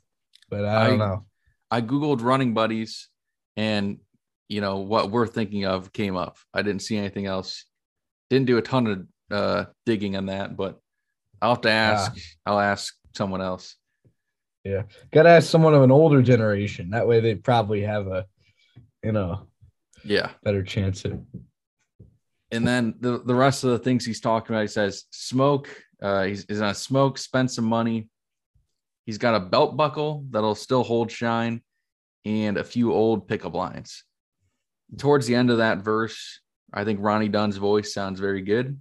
but 0.49 0.64
i 0.64 0.87
don't 0.87 1.00
I- 1.00 1.07
know 1.07 1.25
I 1.71 1.81
googled 1.81 2.23
running 2.23 2.52
buddies, 2.52 3.09
and 3.57 3.99
you 4.49 4.61
know 4.61 4.79
what 4.79 5.11
we're 5.11 5.26
thinking 5.26 5.64
of 5.64 5.93
came 5.93 6.17
up. 6.17 6.37
I 6.52 6.62
didn't 6.62 6.83
see 6.83 6.97
anything 6.97 7.26
else. 7.26 7.64
Didn't 8.29 8.47
do 8.47 8.59
a 8.59 8.62
ton 8.62 8.87
of 8.87 9.07
uh, 9.37 9.64
digging 9.87 10.17
on 10.17 10.26
that, 10.26 10.57
but 10.57 10.81
I'll 11.40 11.50
have 11.50 11.61
to 11.62 11.71
ask. 11.71 12.12
I'll 12.45 12.59
ask 12.59 12.95
someone 13.14 13.40
else. 13.40 13.76
Gotta 15.12 15.29
ask 15.29 15.49
someone 15.49 15.75
of 15.75 15.83
an 15.83 15.90
older 15.90 16.21
generation 16.23 16.90
that 16.90 17.07
way 17.07 17.21
they 17.21 17.35
probably 17.35 17.83
have 17.83 18.07
a 18.09 18.26
you 19.02 19.12
know 19.12 19.47
Yeah. 20.05 20.31
better 20.43 20.62
chance 20.62 21.05
at 21.05 21.12
and 22.52 22.67
then 22.67 22.95
the, 23.00 23.23
the 23.25 23.35
rest 23.35 23.62
of 23.64 23.71
the 23.71 23.79
things 23.79 24.05
he's 24.05 24.21
talking 24.21 24.55
about, 24.57 24.62
he 24.62 24.67
says 24.69 25.05
smoke. 25.11 25.69
Uh, 26.02 26.25
he's, 26.25 26.45
he's 26.49 26.61
on 26.61 26.75
smoke, 26.75 27.17
spend 27.17 27.49
some 27.50 27.64
money, 27.64 28.09
He's 29.07 29.19
got 29.19 29.35
a 29.35 29.40
belt 29.40 29.76
buckle 29.76 30.25
that'll 30.31 30.55
still 30.55 30.83
hold 30.85 31.11
shine 31.11 31.62
and 32.25 32.57
a 32.59 32.64
few 32.64 32.93
old 32.93 33.26
pickup 33.29 33.55
lines. 33.55 34.05
Towards 34.99 35.26
the 35.26 35.35
end 35.35 35.50
of 35.50 35.59
that 35.59 35.79
verse, 35.79 36.40
I 36.73 36.85
think 36.85 36.99
Ronnie 37.02 37.29
Dunn's 37.29 37.57
voice 37.57 37.93
sounds 37.95 38.21
very 38.21 38.43
good, 38.43 38.81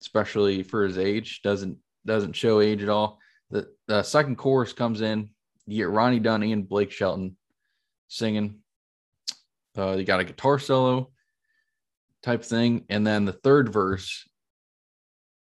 especially 0.00 0.62
for 0.62 0.84
his 0.84 0.96
age. 0.98 1.40
Doesn't 1.42 1.78
doesn't 2.06 2.34
show 2.34 2.60
age 2.60 2.82
at 2.82 2.88
all. 2.88 3.18
The, 3.52 3.68
the 3.86 4.02
second 4.02 4.36
chorus 4.36 4.72
comes 4.72 5.02
in. 5.02 5.28
You 5.66 5.76
get 5.76 5.90
Ronnie 5.90 6.18
Dunn 6.18 6.42
and 6.42 6.68
Blake 6.68 6.90
Shelton 6.90 7.36
singing. 8.08 8.62
Uh, 9.76 9.92
you 9.92 10.04
got 10.04 10.20
a 10.20 10.24
guitar 10.24 10.58
solo 10.58 11.10
type 12.22 12.44
thing, 12.44 12.84
and 12.88 13.06
then 13.06 13.24
the 13.24 13.32
third 13.32 13.72
verse 13.72 14.28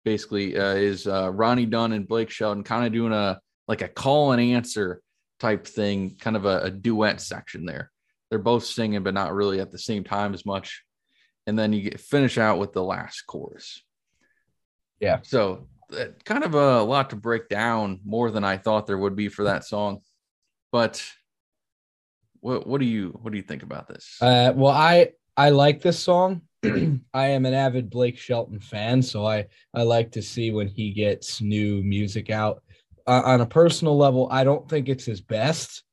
basically 0.04 0.56
uh, 0.56 0.74
is 0.74 1.06
uh, 1.06 1.32
Ronnie 1.32 1.66
Dunn 1.66 1.92
and 1.92 2.06
Blake 2.06 2.30
Shelton 2.30 2.62
kind 2.62 2.86
of 2.86 2.92
doing 2.92 3.12
a 3.12 3.40
like 3.66 3.82
a 3.82 3.88
call 3.88 4.32
and 4.32 4.40
answer 4.40 5.02
type 5.40 5.66
thing, 5.66 6.16
kind 6.20 6.36
of 6.36 6.44
a, 6.44 6.60
a 6.60 6.70
duet 6.70 7.20
section 7.20 7.64
there. 7.64 7.90
They're 8.30 8.38
both 8.38 8.64
singing, 8.64 9.02
but 9.02 9.14
not 9.14 9.34
really 9.34 9.60
at 9.60 9.70
the 9.70 9.78
same 9.78 10.04
time 10.04 10.34
as 10.34 10.46
much. 10.46 10.84
And 11.46 11.58
then 11.58 11.72
you 11.72 11.82
get 11.82 12.00
finish 12.00 12.38
out 12.38 12.58
with 12.58 12.72
the 12.72 12.82
last 12.82 13.22
chorus. 13.26 13.82
Yeah. 15.00 15.20
So 15.22 15.68
kind 16.24 16.44
of 16.44 16.54
a 16.54 16.82
lot 16.82 17.10
to 17.10 17.16
break 17.16 17.48
down 17.48 18.00
more 18.04 18.30
than 18.30 18.44
I 18.44 18.56
thought 18.56 18.86
there 18.86 18.98
would 18.98 19.16
be 19.16 19.28
for 19.28 19.44
that 19.44 19.64
song. 19.64 20.00
But 20.72 21.02
what 22.40 22.66
what 22.66 22.80
do 22.80 22.86
you 22.86 23.18
what 23.22 23.32
do 23.32 23.36
you 23.36 23.42
think 23.42 23.62
about 23.62 23.88
this? 23.88 24.16
Uh, 24.20 24.52
well, 24.54 24.72
I 24.72 25.10
I 25.36 25.50
like 25.50 25.82
this 25.82 25.98
song. 25.98 26.42
I 26.64 27.28
am 27.28 27.46
an 27.46 27.54
avid 27.54 27.90
Blake 27.90 28.18
Shelton 28.18 28.60
fan, 28.60 29.02
so 29.02 29.26
I 29.26 29.46
I 29.74 29.82
like 29.82 30.12
to 30.12 30.22
see 30.22 30.50
when 30.50 30.68
he 30.68 30.92
gets 30.92 31.40
new 31.40 31.82
music 31.82 32.30
out. 32.30 32.62
Uh, 33.06 33.22
on 33.24 33.40
a 33.40 33.46
personal 33.46 33.96
level, 33.96 34.28
I 34.32 34.42
don't 34.42 34.68
think 34.68 34.88
it's 34.88 35.04
his 35.04 35.20
best. 35.20 35.84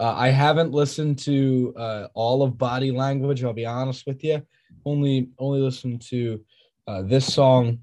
Uh, 0.00 0.12
I 0.14 0.28
haven't 0.28 0.72
listened 0.72 1.18
to 1.20 1.72
uh, 1.76 2.08
all 2.12 2.42
of 2.42 2.58
Body 2.58 2.90
Language. 2.90 3.44
I'll 3.44 3.52
be 3.52 3.66
honest 3.66 4.06
with 4.06 4.22
you. 4.24 4.42
Only 4.84 5.30
only 5.38 5.60
listened 5.60 6.02
to 6.10 6.40
uh, 6.86 7.02
this 7.02 7.32
song. 7.32 7.80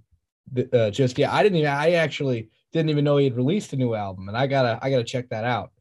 Uh, 0.74 0.90
just 0.90 1.18
yeah, 1.18 1.34
I 1.34 1.44
didn't 1.44 1.58
even. 1.58 1.72
I 1.72 1.92
actually 1.94 2.50
didn't 2.72 2.90
even 2.90 3.04
know 3.04 3.18
he 3.18 3.26
had 3.26 3.36
released 3.36 3.74
a 3.74 3.78
new 3.78 3.96
album, 3.96 4.28
and 4.28 4.38
I 4.38 4.48
gotta 4.48 4.80
I 4.82 4.90
gotta 4.90 5.04
check 5.04 5.30
that 5.30 5.44
out. 5.44 5.72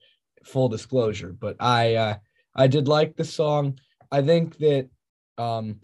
Full 0.44 0.68
disclosure, 0.68 1.34
but 1.38 1.56
I 1.60 1.94
uh, 1.94 2.14
I 2.54 2.66
did 2.66 2.88
like 2.88 3.16
the 3.16 3.24
song. 3.24 3.78
I 4.10 4.22
think 4.22 4.58
that 4.58 4.88
um, 5.38 5.80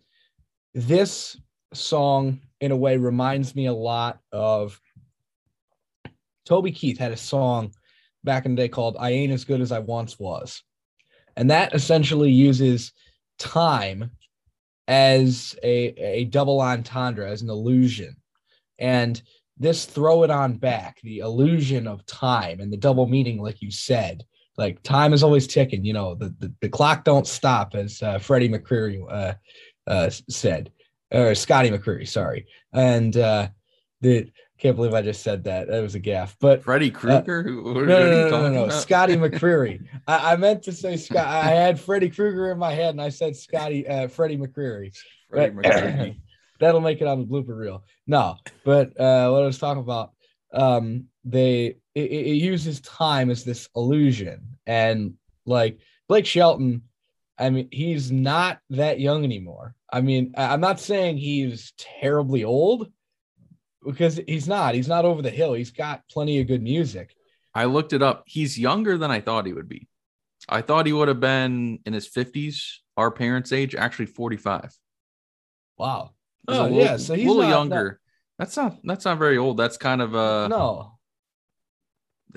this 0.75 1.37
song, 1.73 2.41
in 2.61 2.73
a 2.73 2.77
way, 2.77 2.97
reminds 2.97 3.55
me 3.55 3.67
a 3.67 3.73
lot 3.73 4.21
of 4.33 4.81
Toby 6.47 6.73
Keith 6.73 6.99
had 6.99 7.13
a 7.13 7.17
song 7.17 7.73
back 8.25 8.47
in 8.47 8.55
the 8.55 8.63
day 8.63 8.69
called 8.69 8.97
I 8.99 9.11
Ain't 9.11 9.33
As 9.33 9.45
Good 9.45 9.61
As 9.61 9.73
I 9.73 9.81
Once 9.81 10.19
Was. 10.19 10.63
And 11.37 11.51
that 11.51 11.75
essentially 11.75 12.31
uses 12.31 12.93
time 13.39 14.11
as 14.89 15.55
a, 15.63 15.89
a 15.99 16.25
double 16.25 16.61
entendre, 16.61 17.31
as 17.31 17.43
an 17.43 17.51
illusion. 17.51 18.17
And 18.79 19.21
this 19.57 19.85
throw 19.85 20.23
it 20.23 20.31
on 20.31 20.55
back, 20.55 21.01
the 21.03 21.19
illusion 21.19 21.87
of 21.87 22.07
time 22.07 22.61
and 22.61 22.73
the 22.73 22.77
double 22.77 23.07
meaning, 23.07 23.41
like 23.41 23.61
you 23.61 23.71
said, 23.71 24.25
like 24.57 24.83
time 24.83 25.13
is 25.13 25.23
always 25.23 25.47
ticking, 25.47 25.85
you 25.85 25.93
know, 25.93 26.15
the, 26.15 26.35
the, 26.39 26.53
the 26.61 26.69
clock 26.69 27.05
don't 27.05 27.27
stop, 27.27 27.75
as 27.75 28.03
uh, 28.03 28.19
Freddie 28.19 28.49
McCreary 28.49 29.05
uh, 29.09 29.35
uh, 29.89 30.11
said, 30.11 30.73
or 31.13 31.35
Scotty 31.35 31.71
McCreery, 31.71 32.07
sorry. 32.07 32.47
And 32.73 33.17
uh, 33.17 33.49
the 34.01 34.31
can't 34.59 34.75
believe 34.75 34.95
I 34.95 35.03
just 35.03 35.23
said 35.23 35.45
that. 35.45 35.69
That 35.69 35.81
was 35.81 35.95
a 35.95 36.01
gaff. 36.01 36.37
But 36.41 36.65
Freddie 36.65 36.91
Krueger? 36.91 37.45
Uh, 37.49 37.53
no, 37.53 37.85
no, 37.85 38.29
no, 38.29 38.29
no, 38.29 38.67
no. 38.67 38.69
Scotty 38.69 39.17
McCreery. 39.17 39.87
I, 40.07 40.33
I, 40.33 40.37
meant 40.37 40.65
to 40.65 40.73
say 40.73 40.97
Scott. 40.97 41.27
I 41.29 41.51
had 41.51 41.79
Freddie 41.79 42.11
Krueger 42.11 42.51
in 42.51 42.59
my 42.59 42.73
head, 42.73 42.91
and 42.91 43.01
I 43.01 43.09
said 43.09 43.37
Scotty, 43.37 43.87
uh, 43.87 44.09
Freddie 44.09 44.37
McCreary. 44.37 44.97
Freddie 45.31 45.55
McCreary. 45.55 46.21
That'll 46.61 46.81
make 46.81 47.01
it 47.01 47.07
on 47.07 47.21
the 47.21 47.27
blooper 47.27 47.57
reel. 47.57 47.85
No, 48.07 48.37
but 48.65 48.89
uh, 49.01 49.29
what 49.31 49.43
I 49.43 49.47
was 49.47 49.59
talking 49.59 49.83
about, 49.83 50.13
um, 50.53 51.07
they 51.25 51.77
it, 51.95 52.11
it 52.11 52.35
uses 52.37 52.81
time 52.81 53.31
as 53.31 53.45
this 53.45 53.69
illusion, 53.75 54.59
and 54.67 55.15
like 55.47 55.79
Blake 56.09 56.27
Shelton, 56.27 56.83
I 57.39 57.51
mean, 57.51 57.69
he's 57.71 58.11
not 58.11 58.59
that 58.71 59.01
young 59.01 59.25
anymore. 59.25 59.75
I 59.91 60.01
mean, 60.01 60.35
I'm 60.37 60.61
not 60.61 60.81
saying 60.81 61.19
he's 61.19 61.73
terribly 61.79 62.45
old 62.45 62.91
because 63.85 64.21
he's 64.27 64.49
not. 64.49 64.75
He's 64.75 64.89
not 64.89 65.05
over 65.05 65.23
the 65.23 65.31
hill. 65.31 65.55
He's 65.55 65.71
got 65.71 66.03
plenty 66.11 66.41
of 66.41 66.47
good 66.47 66.63
music. 66.63 67.15
I 67.55 67.65
looked 67.65 67.93
it 67.93 68.03
up. 68.03 68.25
He's 68.27 68.59
younger 68.59 68.99
than 68.99 69.11
I 69.11 69.21
thought 69.21 69.47
he 69.47 69.53
would 69.53 69.69
be. 69.69 69.89
I 70.49 70.63
thought 70.63 70.87
he 70.87 70.93
would 70.93 71.09
have 71.09 71.21
been 71.21 71.79
in 71.85 71.93
his 71.93 72.09
50s, 72.09 72.77
our 72.97 73.11
parents' 73.11 73.53
age, 73.53 73.75
actually 73.75 74.07
45. 74.07 74.77
Wow. 75.77 76.13
Oh, 76.49 76.63
little, 76.63 76.79
yeah. 76.79 76.97
So 76.97 77.15
he's 77.15 77.27
a 77.27 77.29
little 77.29 77.43
not, 77.43 77.51
younger. 77.51 78.01
Not, 78.39 78.45
that's 78.45 78.57
not 78.57 78.79
that's 78.85 79.05
not 79.05 79.19
very 79.19 79.39
old. 79.39 79.57
That's 79.57 79.77
kind 79.77 80.03
of 80.03 80.15
uh 80.15 80.49
no. 80.49 80.95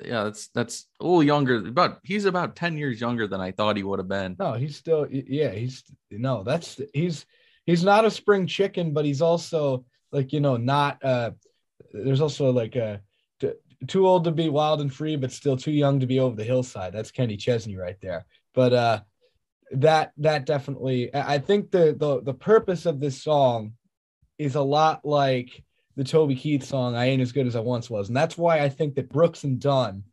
Yeah, 0.04 0.24
that's 0.24 0.48
that's 0.48 0.86
a 1.00 1.04
little 1.04 1.22
younger, 1.22 1.60
but 1.60 2.00
he's 2.02 2.24
about 2.24 2.56
10 2.56 2.78
years 2.78 3.00
younger 3.00 3.26
than 3.26 3.40
I 3.40 3.52
thought 3.52 3.76
he 3.76 3.82
would 3.82 3.98
have 3.98 4.08
been. 4.08 4.36
No, 4.38 4.54
he's 4.54 4.76
still 4.76 5.06
yeah, 5.10 5.50
he's 5.50 5.84
no, 6.10 6.42
that's 6.42 6.80
he's 6.94 7.26
he's 7.66 7.84
not 7.84 8.04
a 8.04 8.10
spring 8.10 8.46
chicken, 8.46 8.92
but 8.92 9.04
he's 9.04 9.20
also 9.20 9.84
like 10.12 10.32
you 10.32 10.40
know 10.40 10.56
not 10.56 11.02
uh 11.04 11.30
there's 11.92 12.20
also 12.20 12.52
like 12.52 12.76
a 12.76 13.00
t- 13.40 13.52
too 13.86 14.06
old 14.06 14.24
to 14.24 14.30
be 14.30 14.48
wild 14.48 14.80
and 14.80 14.92
free 14.92 15.16
but 15.16 15.32
still 15.32 15.56
too 15.56 15.72
young 15.72 15.98
to 15.98 16.06
be 16.06 16.20
over 16.20 16.36
the 16.36 16.44
hillside 16.44 16.92
that's 16.92 17.10
kenny 17.10 17.36
chesney 17.36 17.76
right 17.76 18.00
there 18.00 18.24
but 18.54 18.72
uh 18.72 19.00
that 19.72 20.12
that 20.18 20.44
definitely 20.44 21.12
i 21.14 21.38
think 21.38 21.70
the 21.70 21.96
the, 21.98 22.22
the 22.22 22.34
purpose 22.34 22.86
of 22.86 23.00
this 23.00 23.22
song 23.22 23.72
is 24.38 24.54
a 24.54 24.60
lot 24.60 25.04
like 25.04 25.62
the 25.96 26.04
toby 26.04 26.34
keith 26.34 26.64
song 26.64 26.94
i 26.94 27.04
ain't 27.04 27.22
as 27.22 27.32
good 27.32 27.46
as 27.46 27.56
i 27.56 27.60
once 27.60 27.90
was. 27.90 28.08
And 28.08 28.16
that's 28.16 28.38
why 28.38 28.60
i 28.60 28.68
think 28.68 28.94
that 28.94 29.10
brooks 29.10 29.44
and 29.44 29.60
dunn 29.60 30.04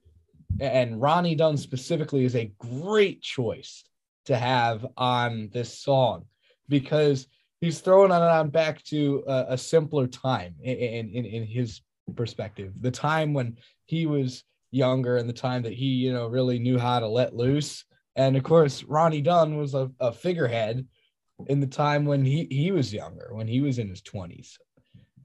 and 0.60 1.00
ronnie 1.02 1.36
dunn 1.36 1.58
specifically 1.58 2.26
is 2.26 2.36
a 2.36 2.52
great 2.60 3.22
choice 3.22 3.84
to 4.26 4.38
have 4.38 4.86
on 4.96 5.50
this 5.52 5.76
song. 5.76 6.26
Because 6.68 7.28
he's 7.62 7.80
throwing 7.80 8.12
it 8.12 8.14
on 8.14 8.50
back 8.50 8.84
to 8.84 9.24
a, 9.28 9.46
a 9.50 9.58
simpler 9.58 10.08
time 10.08 10.56
in, 10.62 11.10
in 11.10 11.26
in 11.26 11.46
his 11.46 11.82
perspective. 12.16 12.74
The 12.80 12.92
time 12.92 13.34
when 13.34 13.58
he 13.86 14.06
was 14.06 14.44
younger 14.72 15.18
and 15.18 15.28
the 15.28 15.34
time 15.34 15.64
that 15.64 15.74
he 15.74 15.86
you 15.86 16.14
know 16.14 16.28
really 16.28 16.60
knew 16.60 16.78
how 16.78 17.00
to 17.00 17.08
let 17.08 17.36
loose. 17.36 17.86
And 18.16 18.38
of 18.38 18.44
course 18.44 18.84
ronnie 18.84 19.22
dunn 19.22 19.58
was 19.58 19.74
a, 19.74 19.90
a 20.00 20.12
figurehead 20.12 20.86
in 21.48 21.60
the 21.60 21.67
time 21.67 22.05
when 22.05 22.24
he 22.25 22.48
he 22.50 22.72
was 22.72 22.93
younger 22.93 23.29
when 23.31 23.48
he 23.48 23.62
was 23.62 23.79
in 23.79 23.89
his 23.89 24.01
20s 24.01 24.58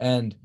and 0.00 0.36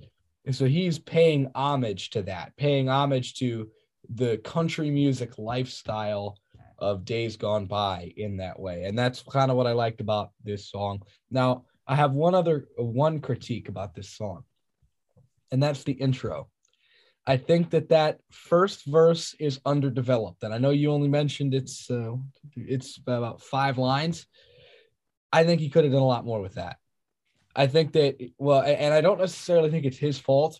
so 0.52 0.66
he's 0.66 0.98
paying 0.98 1.50
homage 1.54 2.10
to 2.10 2.22
that 2.24 2.56
paying 2.58 2.90
homage 2.90 3.36
to 3.36 3.70
the 4.16 4.38
country 4.38 4.90
music 4.90 5.38
lifestyle 5.38 6.38
of 6.80 7.06
days 7.06 7.36
gone 7.36 7.66
by 7.66 8.12
in 8.18 8.38
that 8.38 8.60
way 8.60 8.86
and 8.86 8.98
that's 8.98 9.22
kind 9.24 9.52
of 9.52 9.58
what 9.58 9.68
i 9.68 9.74
liked 9.74 10.02
about 10.02 10.32
this 10.44 10.70
song 10.70 11.02
now 11.30 11.64
I 11.90 11.96
have 11.96 12.14
one 12.14 12.36
other 12.36 12.68
one 12.78 13.20
critique 13.20 13.68
about 13.68 13.96
this 13.96 14.12
song, 14.12 14.44
and 15.52 15.62
that's 15.62 15.84
the 15.84 15.94
intro. 15.94 16.50
I 17.26 17.36
think 17.36 17.72
that 17.72 17.90
that 17.90 18.20
first 18.30 18.86
verse 18.86 19.36
is 19.40 19.60
underdeveloped, 19.66 20.44
and 20.44 20.54
I 20.54 20.60
know 20.60 20.70
you 20.70 20.92
only 20.92 21.08
mentioned 21.08 21.56
it's 21.56 21.90
uh, 21.90 22.12
it's 22.56 22.98
about 22.98 23.42
five 23.42 23.80
lines. 23.80 24.28
I 25.32 25.44
think 25.44 25.62
he 25.62 25.70
could 25.70 25.84
have 25.84 25.94
done 25.94 26.02
a 26.02 26.08
lot 26.08 26.26
more 26.26 26.42
with 26.42 26.56
that. 26.56 26.78
I 27.56 27.68
think 27.68 27.94
that 27.94 28.18
well, 28.38 28.62
and 28.62 28.94
I 28.94 29.02
don't 29.02 29.20
necessarily 29.20 29.70
think 29.70 29.86
it's 29.86 29.98
his 29.98 30.20
fault. 30.20 30.60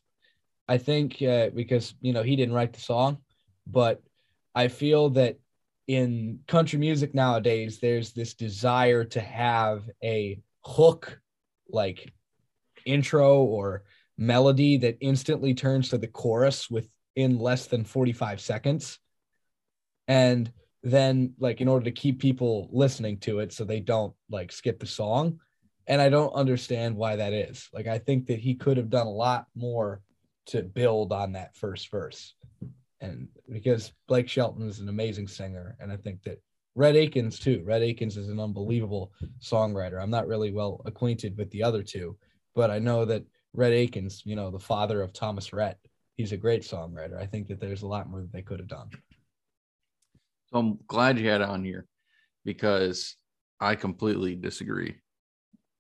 I 0.68 0.78
think 0.78 1.22
uh, 1.22 1.50
because 1.50 1.94
you 2.02 2.14
know 2.14 2.24
he 2.24 2.36
didn't 2.36 2.56
write 2.56 2.74
the 2.74 2.80
song, 2.80 3.20
but 3.66 4.02
I 4.56 4.68
feel 4.68 5.10
that 5.12 5.40
in 5.88 6.40
country 6.48 6.78
music 6.78 7.16
nowadays, 7.16 7.80
there's 7.80 8.14
this 8.14 8.34
desire 8.34 9.04
to 9.06 9.20
have 9.20 9.90
a 10.04 10.40
hook 10.64 11.20
like 11.70 12.14
intro 12.86 13.44
or 13.44 13.84
melody 14.18 14.78
that 14.78 14.98
instantly 15.00 15.54
turns 15.54 15.90
to 15.90 15.98
the 15.98 16.08
chorus 16.08 16.70
within 16.70 17.40
less 17.40 17.68
than 17.68 17.84
45 17.84 18.42
seconds 18.42 19.00
and 20.10 20.52
then 20.84 21.34
like 21.40 21.62
in 21.62 21.68
order 21.68 21.86
to 21.86 21.92
keep 21.92 22.20
people 22.20 22.70
listening 22.72 23.18
to 23.18 23.40
it 23.40 23.52
so 23.52 23.64
they 23.64 23.80
don't 23.80 24.14
like 24.30 24.52
skip 24.52 24.80
the 24.80 24.86
song 24.86 25.40
and 25.88 26.02
i 26.02 26.08
don't 26.10 26.34
understand 26.34 26.96
why 26.96 27.16
that 27.16 27.34
is 27.34 27.68
like 27.74 27.88
i 27.88 27.98
think 27.98 28.28
that 28.28 28.40
he 28.40 28.56
could 28.56 28.78
have 28.78 28.90
done 28.90 29.08
a 29.08 29.12
lot 29.12 29.46
more 29.56 30.02
to 30.46 30.64
build 30.64 31.12
on 31.12 31.34
that 31.34 31.56
first 31.56 31.92
verse 31.92 32.34
and 33.02 33.28
because 33.52 33.92
blake 34.08 34.30
shelton 34.30 34.68
is 34.68 34.80
an 34.80 34.90
amazing 34.90 35.28
singer 35.28 35.76
and 35.80 35.92
i 35.92 35.98
think 35.98 36.22
that 36.24 36.42
Rhett 36.76 36.96
Akins 36.96 37.40
too. 37.40 37.62
Rhett 37.66 37.82
Akins 37.82 38.16
is 38.16 38.30
an 38.30 38.40
unbelievable 38.40 39.12
songwriter. 39.42 40.02
I'm 40.02 40.10
not 40.10 40.28
really 40.28 40.54
well 40.54 40.82
acquainted 40.86 41.38
with 41.38 41.50
the 41.52 41.62
other 41.62 41.84
two, 41.84 42.16
but 42.56 42.72
I 42.72 42.80
know 42.80 43.04
that 43.04 43.26
Rhett 43.54 43.74
Akins, 43.74 44.22
you 44.26 44.38
know, 44.38 44.50
the 44.50 44.60
father 44.60 45.02
of 45.02 45.12
Thomas 45.12 45.52
Rhett, 45.52 45.78
he's 46.16 46.32
a 46.32 46.38
great 46.38 46.62
songwriter. 46.62 47.20
I 47.20 47.26
think 47.26 47.48
that 47.48 47.60
there's 47.60 47.82
a 47.82 47.88
lot 47.88 48.10
more 48.10 48.22
that 48.22 48.32
they 48.32 48.42
could 48.42 48.60
have 48.60 48.70
done. 48.70 48.90
So 50.52 50.60
I'm 50.60 50.80
glad 50.88 51.20
you 51.20 51.30
had 51.30 51.42
on 51.42 51.64
here 51.64 51.86
because 52.44 53.16
I 53.60 53.76
completely 53.76 54.36
disagree. 54.36 54.96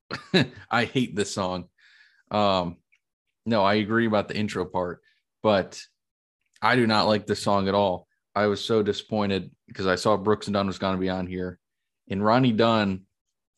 I 0.72 0.86
hate 0.86 1.16
this 1.16 1.34
song. 1.34 1.66
Um, 2.32 2.78
no, 3.46 3.64
I 3.64 3.76
agree 3.76 4.06
about 4.06 4.28
the 4.28 4.38
intro 4.38 4.66
part, 4.66 5.02
but 5.42 5.82
I 6.62 6.76
do 6.76 6.86
not 6.86 7.08
like 7.08 7.26
this 7.26 7.42
song 7.42 7.68
at 7.68 7.74
all. 7.74 8.08
I 8.36 8.48
was 8.48 8.64
so 8.64 8.84
disappointed 8.84 9.50
because 9.68 9.88
I 9.88 9.96
saw 9.96 10.18
Brooks 10.18 10.48
and 10.48 10.54
Dunn 10.54 10.68
was 10.68 10.78
going 10.78 10.96
to 10.96 11.02
be 11.02 11.10
on 11.10 11.26
here, 11.26 11.60
and 12.10 12.24
Ronnie 12.24 12.52
Dunn 12.52 13.02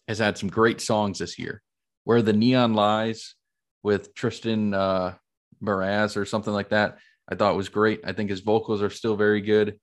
has 0.07 0.19
had 0.19 0.37
some 0.37 0.49
great 0.49 0.79
songs 0.79 1.19
this 1.19 1.37
year. 1.37 1.61
Where 2.03 2.21
the 2.21 2.33
Neon 2.33 2.73
Lies 2.73 3.35
with 3.83 4.15
Tristan 4.15 4.73
uh, 4.73 5.15
Mraz 5.61 6.17
or 6.17 6.25
something 6.25 6.53
like 6.53 6.69
that, 6.69 6.97
I 7.29 7.35
thought 7.35 7.57
was 7.57 7.69
great. 7.69 8.01
I 8.03 8.13
think 8.13 8.29
his 8.29 8.39
vocals 8.39 8.81
are 8.81 8.89
still 8.89 9.15
very 9.15 9.41
good. 9.41 9.79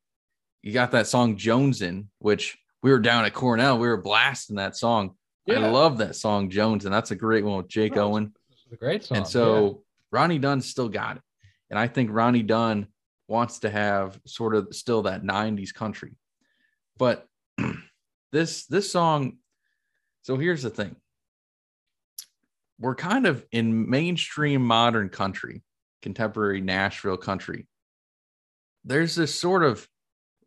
You 0.63 0.73
got 0.73 0.91
that 0.93 1.07
song 1.07 1.37
Jonesin, 1.37 2.07
which 2.19 2.59
we 2.83 2.91
were 2.91 2.99
down 2.99 3.25
at 3.25 3.35
Cornell, 3.35 3.79
we 3.79 3.89
were 3.89 4.01
blasting 4.01 4.57
that 4.57 4.77
song. 4.77 5.15
I 5.49 5.55
love 5.55 5.99
that 5.99 6.15
song 6.15 6.51
Jones, 6.51 6.85
and 6.85 6.93
that's 6.93 7.11
a 7.11 7.17
great 7.17 7.45
one 7.45 7.57
with 7.57 7.69
Jake 7.69 7.93
oh, 7.93 7.97
No, 7.97 8.03
Owen. 8.09 8.35
Great 8.79 9.05
song. 9.05 9.19
And 9.19 9.27
so 9.27 9.83
Ronnie 10.13 10.39
Dunn 10.39 10.61
still 10.61 10.91
got 10.91 11.17
it. 11.17 11.23
And 11.71 11.79
I 11.79 11.87
think 11.87 12.11
Ronnie 12.13 12.43
Dunn 12.43 12.89
wants 13.29 13.61
to 13.61 13.71
have 13.71 14.19
sort 14.27 14.55
of 14.55 14.69
still 14.73 15.03
that 15.03 15.23
90s 15.23 15.73
country. 15.73 16.17
But 16.99 17.27
this 18.33 18.67
this 18.67 18.91
song, 18.91 19.39
so 20.23 20.37
here's 20.37 20.63
the 20.63 20.71
thing. 20.71 20.97
We're 22.81 22.95
kind 22.95 23.27
of 23.27 23.45
in 23.51 23.89
mainstream 23.89 24.63
modern 24.63 25.09
country, 25.09 25.63
contemporary 26.03 26.61
Nashville 26.61 27.17
country. 27.17 27.67
There's 28.85 29.15
this 29.15 29.35
sort 29.35 29.65
of 29.65 29.87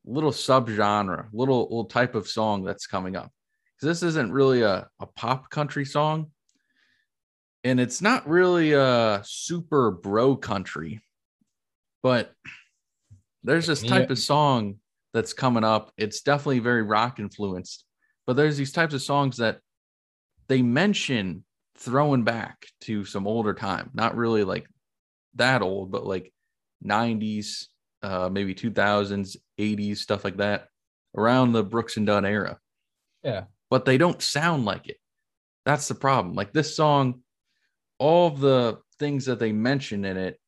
little 0.06 0.32
subgenre, 0.32 1.28
little 1.34 1.64
little 1.64 1.86
type 1.86 2.16
of 2.16 2.28
song 2.28 2.64
that's 2.64 2.88
coming 2.88 3.16
up. 3.16 3.32
Because 3.76 4.00
this 4.00 4.08
isn't 4.10 4.32
really 4.32 4.62
a, 4.62 4.88
a 5.00 5.06
pop 5.06 5.50
country 5.50 5.86
song 5.86 6.32
and 7.64 7.80
it's 7.80 8.02
not 8.02 8.28
really 8.28 8.74
a 8.74 9.22
super 9.24 9.92
bro 9.92 10.36
country, 10.36 11.02
but 12.02 12.34
there's 13.44 13.68
this 13.68 13.84
type 13.84 14.08
Yeah. 14.08 14.14
of 14.14 14.20
song 14.20 14.76
that's 15.14 15.34
coming 15.34 15.64
up. 15.64 15.92
It's 15.98 16.22
definitely 16.22 16.60
very 16.60 16.84
rock 16.84 17.20
influenced, 17.20 17.86
but 18.26 18.36
there's 18.36 18.58
these 18.58 18.72
types 18.72 18.94
of 18.94 19.02
songs 19.02 19.38
that 19.38 19.60
they 20.48 20.62
mention 20.62 21.44
throwing 21.78 22.24
back 22.24 22.66
to 22.82 23.06
some 23.06 23.28
older 23.28 23.54
time, 23.54 23.90
not 23.94 24.16
really 24.16 24.44
like 24.44 24.68
that 25.36 25.62
old, 25.62 25.92
but 25.92 26.06
like 26.06 26.34
90s, 26.86 27.68
uh, 28.04 28.30
maybe 28.32 28.56
2000s, 28.56 29.38
80s, 29.60 29.98
stuff 29.98 30.24
like 30.24 30.38
that, 30.38 30.68
around 31.16 31.52
the 31.52 31.64
Brooks 31.64 31.98
and 31.98 32.08
Dunn 32.08 32.26
era. 32.26 32.60
Yeah. 33.24 33.46
But 33.70 33.86
they 33.86 33.98
don't 33.98 34.22
sound 34.22 34.66
like 34.66 34.88
it. 34.88 34.98
That's 35.66 35.88
the 35.88 35.96
problem. 35.96 36.36
Like 36.36 36.54
this 36.54 36.76
song, 36.76 37.22
all 38.00 38.28
of 38.28 38.40
the 38.40 38.80
things 39.00 39.26
that 39.26 39.40
they 39.40 39.52
mention 39.52 40.06
in 40.06 40.18
it, 40.18 40.40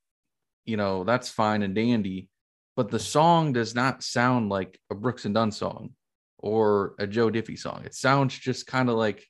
you 0.65 0.77
know, 0.77 1.03
that's 1.03 1.29
fine 1.29 1.62
and 1.62 1.75
dandy, 1.75 2.29
but 2.75 2.89
the 2.89 3.00
song 3.00 3.53
does 3.53 3.75
not 3.75 4.03
sound 4.03 4.50
like 4.50 4.79
a 4.89 4.95
Brooks 4.95 5.25
and 5.25 5.36
Dunn 5.36 5.51
song 5.51 5.91
or 6.39 6.95
a 6.98 7.05
Joe 7.05 7.29
Diffie 7.29 7.60
song. 7.60 7.83
It 7.86 7.93
sounds 7.93 8.38
just 8.38 8.65
kind 8.65 8.89
of 8.89 8.95
like, 8.95 9.25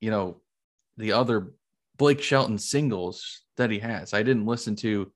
you 0.00 0.10
know, 0.10 0.40
the 0.96 1.12
other 1.12 1.52
Blake 1.96 2.22
Shelton 2.22 2.58
singles 2.58 3.42
that 3.56 3.70
he 3.70 3.80
has. 3.80 4.14
I 4.14 4.22
didn't 4.22 4.46
listen 4.46 4.76
to 4.76 5.12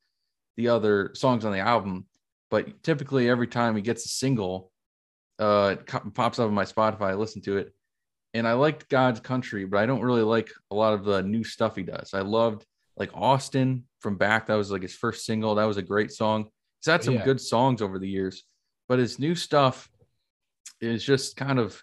the 0.56 0.68
other 0.68 1.10
songs 1.14 1.44
on 1.44 1.52
the 1.52 1.58
album, 1.60 2.06
but 2.50 2.82
typically 2.82 3.28
every 3.28 3.46
time 3.46 3.76
he 3.76 3.82
gets 3.82 4.04
a 4.06 4.08
single, 4.08 4.70
uh, 5.38 5.76
it 5.78 5.86
co- 5.86 6.10
pops 6.14 6.38
up 6.38 6.46
on 6.46 6.54
my 6.54 6.64
Spotify. 6.64 7.10
I 7.10 7.14
listen 7.14 7.42
to 7.42 7.56
it, 7.58 7.74
and 8.34 8.46
I 8.46 8.52
liked 8.52 8.88
God's 8.88 9.20
Country, 9.20 9.64
but 9.64 9.78
I 9.78 9.86
don't 9.86 10.02
really 10.02 10.22
like 10.22 10.50
a 10.70 10.74
lot 10.74 10.94
of 10.94 11.04
the 11.04 11.22
new 11.22 11.42
stuff 11.44 11.74
he 11.76 11.82
does. 11.82 12.14
I 12.14 12.20
loved 12.20 12.64
like 12.96 13.10
Austin 13.14 13.84
from 14.00 14.16
back. 14.16 14.46
That 14.46 14.54
was 14.54 14.70
like 14.70 14.82
his 14.82 14.94
first 14.94 15.24
single. 15.26 15.56
That 15.56 15.64
was 15.64 15.76
a 15.76 15.82
great 15.82 16.12
song. 16.12 16.44
He's 16.80 16.92
had 16.92 17.02
some 17.02 17.14
Yeah. 17.14 17.24
good 17.24 17.40
songs 17.40 17.82
over 17.82 17.98
the 17.98 18.08
years, 18.08 18.44
but 18.88 18.98
his 19.00 19.18
new 19.18 19.34
stuff 19.34 19.88
is 20.80 21.02
just 21.02 21.36
kind 21.36 21.58
of, 21.58 21.82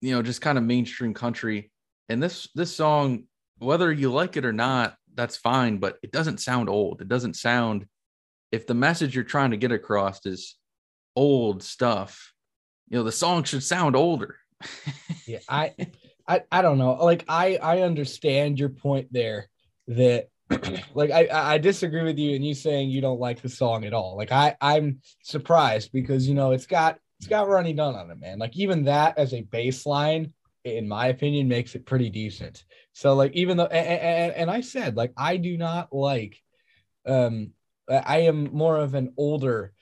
you 0.00 0.14
know, 0.14 0.22
just 0.22 0.40
kind 0.40 0.56
of 0.56 0.64
mainstream 0.64 1.12
country. 1.12 1.70
And 2.08 2.22
this 2.22 2.48
this 2.54 2.74
song, 2.74 3.24
whether 3.58 3.92
you 3.92 4.10
like 4.12 4.36
it 4.38 4.44
or 4.46 4.52
not, 4.52 4.96
that's 5.16 5.36
fine, 5.36 5.78
but 5.78 5.98
it 6.02 6.12
doesn't 6.12 6.40
sound 6.40 6.68
old. 6.68 7.00
It 7.00 7.08
doesn't 7.08 7.34
sound 7.34 7.86
if 8.52 8.66
the 8.66 8.74
message 8.74 9.14
you're 9.14 9.24
trying 9.24 9.50
to 9.50 9.56
get 9.56 9.72
across 9.72 10.24
is 10.24 10.56
old 11.14 11.62
stuff, 11.62 12.32
you 12.88 12.96
know, 12.96 13.04
the 13.04 13.12
song 13.12 13.44
should 13.44 13.62
sound 13.62 13.96
older. 13.96 14.36
yeah 15.26 15.38
i 15.50 15.74
i 16.26 16.40
i 16.50 16.62
don't 16.62 16.78
know 16.78 16.92
like 16.92 17.26
i 17.28 17.58
i 17.62 17.82
understand 17.82 18.58
your 18.58 18.70
point 18.70 19.06
there 19.12 19.50
that 19.86 20.28
like 20.94 21.10
I 21.10 21.28
I 21.32 21.58
disagree 21.58 22.04
with 22.04 22.18
you 22.18 22.36
and 22.36 22.44
you 22.46 22.54
saying 22.54 22.90
you 22.90 23.00
don't 23.00 23.20
like 23.20 23.42
the 23.42 23.48
song 23.48 23.84
at 23.84 23.92
all. 23.92 24.16
Like 24.16 24.30
I 24.30 24.56
I'm 24.60 25.00
surprised 25.22 25.90
because 25.92 26.28
you 26.28 26.34
know 26.34 26.52
it's 26.52 26.66
got 26.66 26.98
it's 27.18 27.26
got 27.26 27.48
Ronnie 27.48 27.72
Dunn 27.72 27.96
on 27.96 28.10
it, 28.10 28.20
man. 28.20 28.38
Like 28.38 28.56
even 28.56 28.84
that 28.84 29.18
as 29.18 29.32
a 29.32 29.42
baseline, 29.42 30.32
in 30.64 30.86
my 30.86 31.08
opinion, 31.08 31.48
makes 31.48 31.74
it 31.74 31.86
pretty 31.86 32.10
decent. 32.10 32.64
So 32.96 33.14
like 33.14 33.32
even 33.34 33.58
though 33.58 33.66
and, 33.66 34.00
and, 34.00 34.32
and 34.32 34.50
I 34.50 34.62
said 34.62 34.96
like 34.96 35.12
I 35.18 35.36
do 35.36 35.58
not 35.58 35.92
like 35.92 36.42
um 37.04 37.50
I 37.90 38.20
am 38.20 38.44
more 38.54 38.78
of 38.78 38.94
an 38.94 39.12
older 39.18 39.74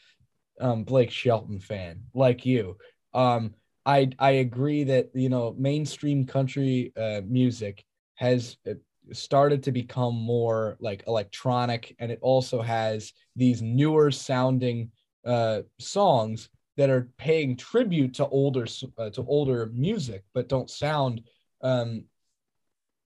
um 0.60 0.82
Blake 0.82 1.12
Shelton 1.12 1.60
fan 1.60 2.02
like 2.12 2.44
you. 2.44 2.76
Um 3.14 3.54
I 3.86 4.10
I 4.18 4.30
agree 4.32 4.82
that 4.82 5.10
you 5.14 5.28
know 5.28 5.54
mainstream 5.56 6.26
country 6.26 6.92
uh, 6.96 7.20
music 7.24 7.84
has 8.16 8.56
uh, 8.68 8.74
started 9.12 9.62
to 9.62 9.70
become 9.70 10.16
more 10.16 10.76
like 10.80 11.04
electronic, 11.06 11.94
and 12.00 12.10
it 12.10 12.18
also 12.20 12.62
has 12.62 13.12
these 13.36 13.62
newer 13.62 14.10
sounding 14.10 14.90
uh, 15.24 15.60
songs 15.78 16.48
that 16.76 16.90
are 16.90 17.08
paying 17.16 17.56
tribute 17.56 18.14
to 18.14 18.26
older 18.26 18.66
uh, 18.98 19.10
to 19.10 19.24
older 19.28 19.70
music, 19.72 20.24
but 20.34 20.48
don't 20.48 20.68
sound 20.68 21.20
um, 21.62 22.02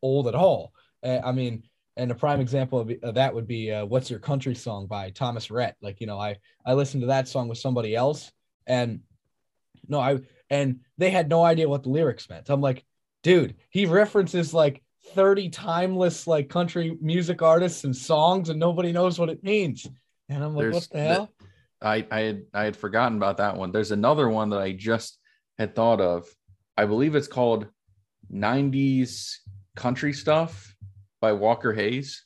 old 0.03 0.29
at 0.29 0.35
all. 0.35 0.73
Uh, 1.03 1.21
I 1.25 1.33
mean, 1.33 1.65
and 1.97 2.11
a 2.11 2.15
prime 2.15 2.41
example 2.41 2.79
of, 2.79 2.93
of 3.03 3.15
that 3.17 3.35
would 3.35 3.47
be 3.47 3.73
uh, 3.73 3.85
"What's 3.85 4.11
Your 4.11 4.21
Country 4.21 4.55
Song" 4.55 4.87
by 4.87 5.11
Thomas 5.11 5.51
Rhett. 5.51 5.77
Like 5.83 6.01
you 6.01 6.07
know, 6.07 6.19
I 6.19 6.37
I 6.65 6.75
listened 6.75 7.03
to 7.03 7.09
that 7.09 7.29
song 7.29 7.49
with 7.49 7.59
somebody 7.59 7.95
else, 7.95 8.31
and 8.67 9.01
no, 9.89 10.01
I 10.01 10.21
and 10.51 10.81
they 10.97 11.11
had 11.11 11.29
no 11.29 11.45
idea 11.45 11.69
what 11.69 11.83
the 11.83 11.91
lyrics 11.91 12.29
meant. 12.29 12.51
I'm 12.51 12.61
like, 12.61 12.85
dude, 13.23 13.57
he 13.71 13.87
references 13.87 14.55
like 14.55 14.83
30 15.15 15.49
timeless 15.51 16.27
like 16.27 16.49
country 16.49 16.97
music 17.01 17.43
artists 17.43 17.85
and 17.85 17.95
songs, 17.95 18.49
and 18.49 18.61
nobody 18.61 18.93
knows 18.93 19.19
what 19.19 19.29
it 19.29 19.43
means. 19.43 19.87
And 20.29 20.45
I'm 20.45 20.55
like, 20.55 20.65
There's 20.65 20.75
what 20.75 20.89
the 20.91 20.99
the- 20.99 21.05
hell? 21.05 21.33
I 21.81 22.07
I 22.11 22.21
had 22.21 22.43
I 22.55 22.65
had 22.65 22.77
forgotten 22.77 23.17
about 23.17 23.39
that 23.39 23.57
one. 23.57 23.73
There's 23.73 23.93
another 23.93 24.29
one 24.29 24.51
that 24.51 24.61
I 24.61 24.73
just 24.73 25.19
had 25.59 25.75
thought 25.75 26.01
of. 26.01 26.29
I 26.77 26.87
believe 26.87 27.15
it's 27.15 27.29
called 27.29 27.67
90s 28.33 29.37
country 29.79 30.13
stuff 30.13 30.75
by 31.21 31.33
Walker 31.33 31.73
Hayes. 31.73 32.25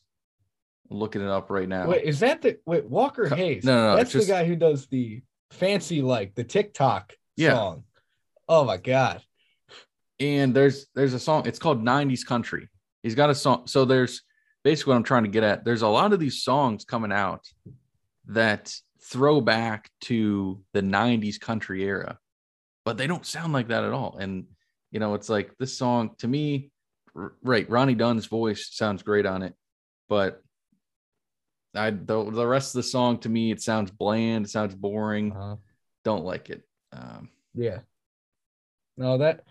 I'm 0.91 0.99
looking 0.99 1.23
it 1.23 1.29
up 1.29 1.51
right 1.51 1.69
now. 1.69 1.87
Wait, 1.89 2.05
is 2.05 2.21
that 2.21 2.43
the 2.43 2.59
wait 2.67 2.85
Walker 2.85 3.27
Co- 3.29 3.37
Hayes? 3.37 3.65
no, 3.65 3.75
no, 3.75 3.91
no, 3.91 3.97
that's 3.97 4.13
just- 4.13 4.27
the 4.27 4.33
guy 4.33 4.45
who 4.45 4.57
does 4.57 4.87
the 4.87 5.23
fancy 5.51 6.01
like 6.03 6.35
the 6.35 6.45
TikTok 6.45 7.13
Yeah. 7.37 7.55
song. 7.55 7.85
Oh 8.49 8.65
my 8.65 8.77
god. 8.79 9.23
and 10.21 10.55
there's 10.55 10.87
there's 10.95 11.15
a 11.15 11.19
song 11.19 11.47
it's 11.47 11.59
called 11.59 11.83
90s 11.83 12.25
country 12.25 12.69
he's 13.03 13.15
got 13.15 13.29
a 13.31 13.35
song 13.35 13.67
so 13.67 13.85
there's 13.85 14.23
basically 14.63 14.91
what 14.93 14.97
i'm 14.99 15.03
trying 15.03 15.25
to 15.25 15.31
get 15.31 15.43
at 15.43 15.65
there's 15.65 15.83
a 15.83 15.89
lot 15.89 16.13
of 16.13 16.21
these 16.21 16.43
songs 16.45 16.85
coming 16.85 17.11
out 17.11 17.43
that 18.27 18.73
throw 19.03 19.41
back 19.41 19.91
to 20.03 20.61
the 20.75 20.81
90s 20.83 21.41
country 21.41 21.83
era 21.85 22.19
but 22.85 22.97
they 22.99 23.07
don't 23.07 23.27
sound 23.27 23.53
like 23.53 23.69
that 23.69 23.85
at 23.85 23.93
all 23.93 24.17
and 24.21 24.45
you 24.93 25.01
know 25.01 25.15
it's 25.15 25.29
like 25.31 25.51
this 25.59 25.77
song 25.77 26.11
to 26.19 26.29
me 26.29 26.71
right 27.15 27.69
ronnie 27.69 27.95
dunn's 27.95 28.27
voice 28.27 28.69
sounds 28.73 29.03
great 29.03 29.27
on 29.27 29.43
it 29.43 29.55
but 30.09 30.43
i 31.75 31.91
the, 31.91 32.31
the 32.31 32.47
rest 32.47 32.75
of 32.75 32.79
the 32.79 32.89
song 32.89 33.19
to 33.19 33.29
me 33.29 33.51
it 33.51 33.61
sounds 33.61 33.91
bland 33.91 34.47
it 34.47 34.49
sounds 34.51 34.75
boring 34.75 35.33
Uh-huh. 35.33 35.57
don't 36.05 36.25
like 36.25 36.51
it 36.51 36.63
um 36.93 37.29
Yeah. 37.55 37.81
No, 38.97 39.17
that 39.19 39.45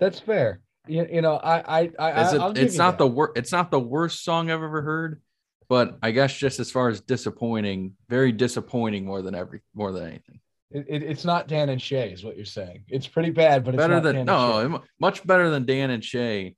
that's 0.00 0.18
fair. 0.18 0.60
You, 0.88 1.06
you 1.10 1.20
know, 1.22 1.36
I 1.36 1.80
I 1.82 1.90
I 1.98 2.34
it- 2.50 2.58
it's 2.58 2.76
not 2.76 2.92
that. 2.98 3.04
the 3.04 3.06
worst 3.06 3.32
it's 3.36 3.52
not 3.52 3.70
the 3.70 3.78
worst 3.78 4.24
song 4.24 4.50
I've 4.50 4.62
ever 4.62 4.82
heard, 4.82 5.20
but 5.68 5.98
I 6.02 6.10
guess 6.10 6.34
just 6.36 6.58
as 6.58 6.70
far 6.72 6.88
as 6.88 7.00
disappointing, 7.00 7.94
very 8.08 8.32
disappointing 8.32 9.04
more 9.04 9.22
than 9.22 9.34
every 9.36 9.60
more 9.74 9.92
than 9.92 10.04
anything. 10.08 10.40
It, 10.72 10.86
it, 10.88 11.02
it's 11.04 11.24
not 11.24 11.46
Dan 11.46 11.68
and 11.68 11.80
Shay, 11.80 12.10
is 12.12 12.24
what 12.24 12.36
you're 12.36 12.44
saying. 12.44 12.84
It's 12.88 13.06
pretty 13.06 13.30
bad, 13.30 13.64
but 13.64 13.74
it's 13.74 13.80
better 13.80 13.94
not 13.94 14.02
than 14.02 14.14
Dan 14.16 14.26
no, 14.26 14.82
much 14.98 15.24
better 15.24 15.50
than 15.50 15.64
Dan 15.66 15.90
and 15.90 16.04
Shay. 16.04 16.56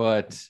But 0.00 0.42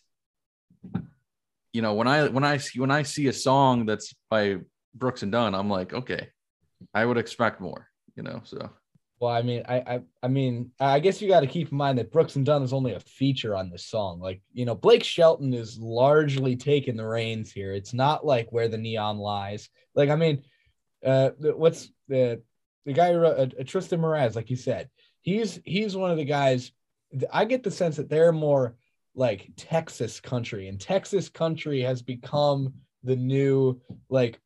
you 1.72 1.82
know, 1.82 1.94
when 1.94 2.06
I 2.06 2.28
when 2.28 2.44
I 2.44 2.58
see 2.58 2.78
when 2.78 2.92
I 2.92 3.02
see 3.02 3.26
a 3.26 3.32
song 3.32 3.84
that's 3.84 4.14
by 4.30 4.58
Brooks 4.94 5.24
and 5.24 5.32
Dunn, 5.32 5.56
I'm 5.56 5.68
like, 5.68 5.92
okay, 5.92 6.28
I 6.94 7.04
would 7.04 7.18
expect 7.18 7.60
more, 7.60 7.88
you 8.14 8.22
know. 8.22 8.42
So 8.44 8.70
Well, 9.18 9.32
I 9.32 9.42
mean, 9.42 9.64
I, 9.68 9.74
I, 9.78 10.00
I 10.22 10.28
mean, 10.28 10.70
I 10.78 11.00
guess 11.00 11.20
you 11.20 11.26
got 11.26 11.40
to 11.40 11.48
keep 11.48 11.72
in 11.72 11.76
mind 11.76 11.98
that 11.98 12.12
Brooks 12.12 12.36
and 12.36 12.46
Dunn 12.46 12.62
is 12.62 12.72
only 12.72 12.92
a 12.92 13.00
feature 13.00 13.56
on 13.56 13.70
this 13.70 13.86
song. 13.86 14.20
Like, 14.20 14.40
you 14.52 14.64
know, 14.64 14.76
Blake 14.76 15.02
Shelton 15.02 15.52
is 15.52 15.80
largely 15.80 16.54
taking 16.54 16.96
the 16.96 17.08
reins 17.08 17.50
here. 17.50 17.72
It's 17.72 17.92
not 17.92 18.24
like 18.24 18.52
where 18.52 18.68
the 18.68 18.78
neon 18.78 19.18
lies. 19.18 19.68
Like, 19.96 20.10
I 20.10 20.14
mean, 20.14 20.44
uh, 21.04 21.30
what's 21.40 21.90
the 22.06 22.40
the 22.86 22.92
guy 22.92 23.12
who 23.12 23.18
wrote, 23.18 23.36
uh, 23.36 23.60
uh, 23.60 23.64
Tristan 23.64 24.00
Mraz, 24.00 24.36
like 24.36 24.48
you 24.48 24.54
said, 24.54 24.90
he's 25.22 25.58
he's 25.64 25.96
one 25.96 26.12
of 26.12 26.18
the 26.18 26.24
guys. 26.24 26.70
I 27.32 27.46
get 27.46 27.64
the 27.64 27.72
sense 27.72 27.96
that 27.96 28.08
they're 28.08 28.30
more 28.30 28.76
like 29.14 29.50
Texas 29.56 30.20
country, 30.20 30.68
and 30.68 30.80
Texas 30.80 31.28
country 31.28 31.80
has 31.80 32.02
become 32.02 32.74
the 33.02 33.16
new 33.16 33.80
like 34.08 34.38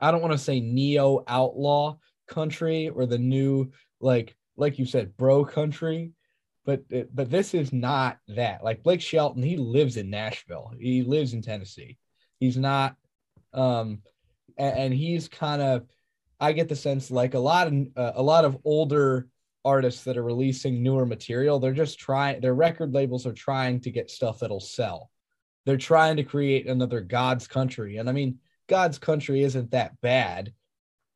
I 0.00 0.10
don't 0.10 0.22
want 0.22 0.32
to 0.32 0.38
say 0.38 0.60
neo 0.60 1.24
outlaw 1.26 1.96
country 2.28 2.88
or 2.88 3.06
the 3.06 3.18
new 3.18 3.72
like 4.00 4.36
like 4.56 4.78
you 4.78 4.86
said 4.86 5.16
bro 5.16 5.44
country 5.44 6.12
but 6.68 6.82
but 7.14 7.30
this 7.30 7.54
is 7.54 7.72
not 7.72 8.18
that. 8.28 8.62
Like 8.62 8.82
blake 8.82 9.00
shelton 9.00 9.42
he 9.42 9.56
lives 9.56 9.96
in 9.96 10.10
nashville. 10.10 10.70
He 10.78 11.02
lives 11.02 11.32
in 11.32 11.40
tennessee. 11.40 11.96
He's 12.38 12.58
not 12.58 12.94
um 13.54 14.02
and, 14.58 14.78
and 14.78 14.94
he's 14.94 15.28
kind 15.28 15.62
of 15.62 15.86
i 16.38 16.52
get 16.52 16.68
the 16.68 16.76
sense 16.76 17.10
like 17.10 17.32
a 17.32 17.38
lot 17.38 17.66
of 17.68 17.74
uh, 17.96 18.12
a 18.16 18.22
lot 18.22 18.44
of 18.44 18.58
older 18.64 19.26
artists 19.64 20.04
that 20.04 20.16
are 20.16 20.24
releasing 20.24 20.82
newer 20.82 21.04
material 21.04 21.58
they're 21.58 21.72
just 21.72 21.98
trying 21.98 22.40
their 22.40 22.54
record 22.54 22.94
labels 22.94 23.26
are 23.26 23.32
trying 23.32 23.80
to 23.80 23.90
get 23.90 24.10
stuff 24.10 24.40
that'll 24.40 24.60
sell 24.60 25.10
they're 25.66 25.76
trying 25.76 26.16
to 26.16 26.22
create 26.22 26.66
another 26.66 27.00
god's 27.00 27.46
country 27.46 27.96
and 27.96 28.08
i 28.08 28.12
mean 28.12 28.38
god's 28.68 28.98
country 28.98 29.42
isn't 29.42 29.70
that 29.70 30.00
bad 30.00 30.52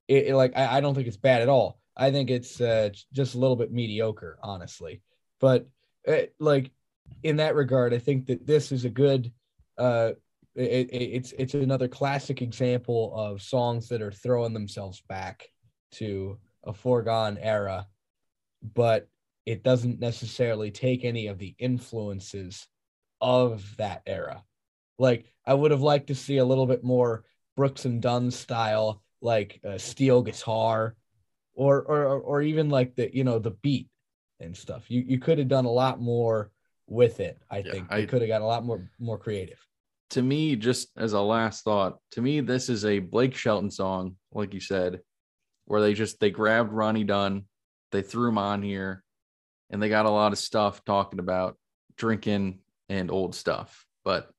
it, 0.09 0.29
it, 0.29 0.35
like 0.35 0.57
I, 0.57 0.79
I, 0.79 0.81
don't 0.81 0.95
think 0.95 1.07
it's 1.07 1.17
bad 1.17 1.43
at 1.43 1.49
all. 1.49 1.79
I 1.97 2.11
think 2.11 2.31
it's 2.31 2.61
uh, 2.61 2.91
just 3.13 3.35
a 3.35 3.39
little 3.39 3.57
bit 3.57 3.73
mediocre, 3.73 4.39
honestly. 4.43 5.03
But 5.41 5.69
it, 6.05 6.35
uh, 6.41 6.45
like 6.45 6.71
in 7.23 7.37
that 7.37 7.55
regard, 7.55 7.95
I 7.95 7.99
think 7.99 8.27
that 8.27 8.47
this 8.47 8.73
is 8.73 8.85
a 8.85 8.91
good. 8.91 9.33
Uh, 9.79 10.13
it, 10.55 10.91
it's 10.93 11.33
it's 11.33 11.55
another 11.55 11.89
classic 11.89 12.43
example 12.43 13.13
of 13.17 13.41
songs 13.41 13.89
that 13.89 14.03
are 14.03 14.13
throwing 14.13 14.53
themselves 14.53 15.03
back 15.09 15.49
to 15.93 16.39
a 16.65 16.75
foregone 16.75 17.39
era, 17.39 17.87
but 18.63 19.09
it 19.45 19.63
doesn't 19.63 20.01
necessarily 20.01 20.71
take 20.71 21.05
any 21.05 21.27
of 21.27 21.39
the 21.39 21.55
influences 21.59 22.67
of 23.21 23.77
that 23.77 24.03
era. 24.07 24.45
Like 24.99 25.33
I 25.47 25.55
would 25.55 25.71
have 25.71 25.83
liked 25.83 26.09
to 26.09 26.15
see 26.15 26.39
a 26.39 26.45
little 26.45 26.67
bit 26.67 26.85
more 26.85 27.25
Brooks 27.57 27.85
and 27.85 28.01
Dunn 28.01 28.31
style 28.31 29.03
like 29.21 29.61
a 29.65 29.79
steel 29.79 30.23
guitar 30.23 30.97
or 31.55 31.83
or 31.83 32.21
or 32.21 32.43
even 32.43 32.71
like 32.71 32.95
the 32.95 33.15
you 33.15 33.25
know 33.25 33.39
the 33.39 33.51
beat 33.51 33.89
and 34.41 34.57
stuff. 34.57 34.91
You 34.91 35.03
you 35.07 35.19
could 35.19 35.39
have 35.39 35.49
done 35.49 35.65
a 35.65 35.71
lot 35.71 36.01
more 36.01 36.51
with 36.93 37.21
it 37.21 37.41
i 37.51 37.59
yeah, 37.59 37.73
think. 37.73 37.93
I 37.93 38.05
could 38.07 38.23
have 38.23 38.29
got 38.29 38.43
a 38.43 38.47
lot 38.47 38.65
more 38.65 38.89
more 38.99 39.19
creative. 39.19 39.59
To 40.11 40.23
me 40.23 40.57
just 40.57 40.91
as 40.97 41.15
a 41.15 41.21
last 41.21 41.65
thought 41.65 41.99
to 42.13 42.21
me 42.21 42.41
this 42.41 42.69
is 42.69 42.85
a 42.85 42.99
blake 42.99 43.35
shelton 43.35 43.71
song 43.71 44.17
like 44.33 44.53
you 44.53 44.61
said 44.61 45.01
where 45.65 45.81
they 45.81 45.95
just 45.95 46.21
they 46.21 46.31
grabbed 46.31 46.71
ronnie 46.71 47.05
dunn 47.05 47.45
they 47.93 48.03
threw 48.03 48.29
him 48.29 48.39
on 48.39 48.63
here 48.63 49.03
and 49.71 49.83
they 49.83 49.89
got 49.89 50.07
a 50.07 50.11
lot 50.11 50.33
of 50.33 50.39
stuff 50.39 50.85
talking 50.85 51.19
about 51.19 51.57
drinking 51.97 52.59
and 52.89 53.11
old 53.11 53.35
stuff 53.35 53.87
but 54.05 54.31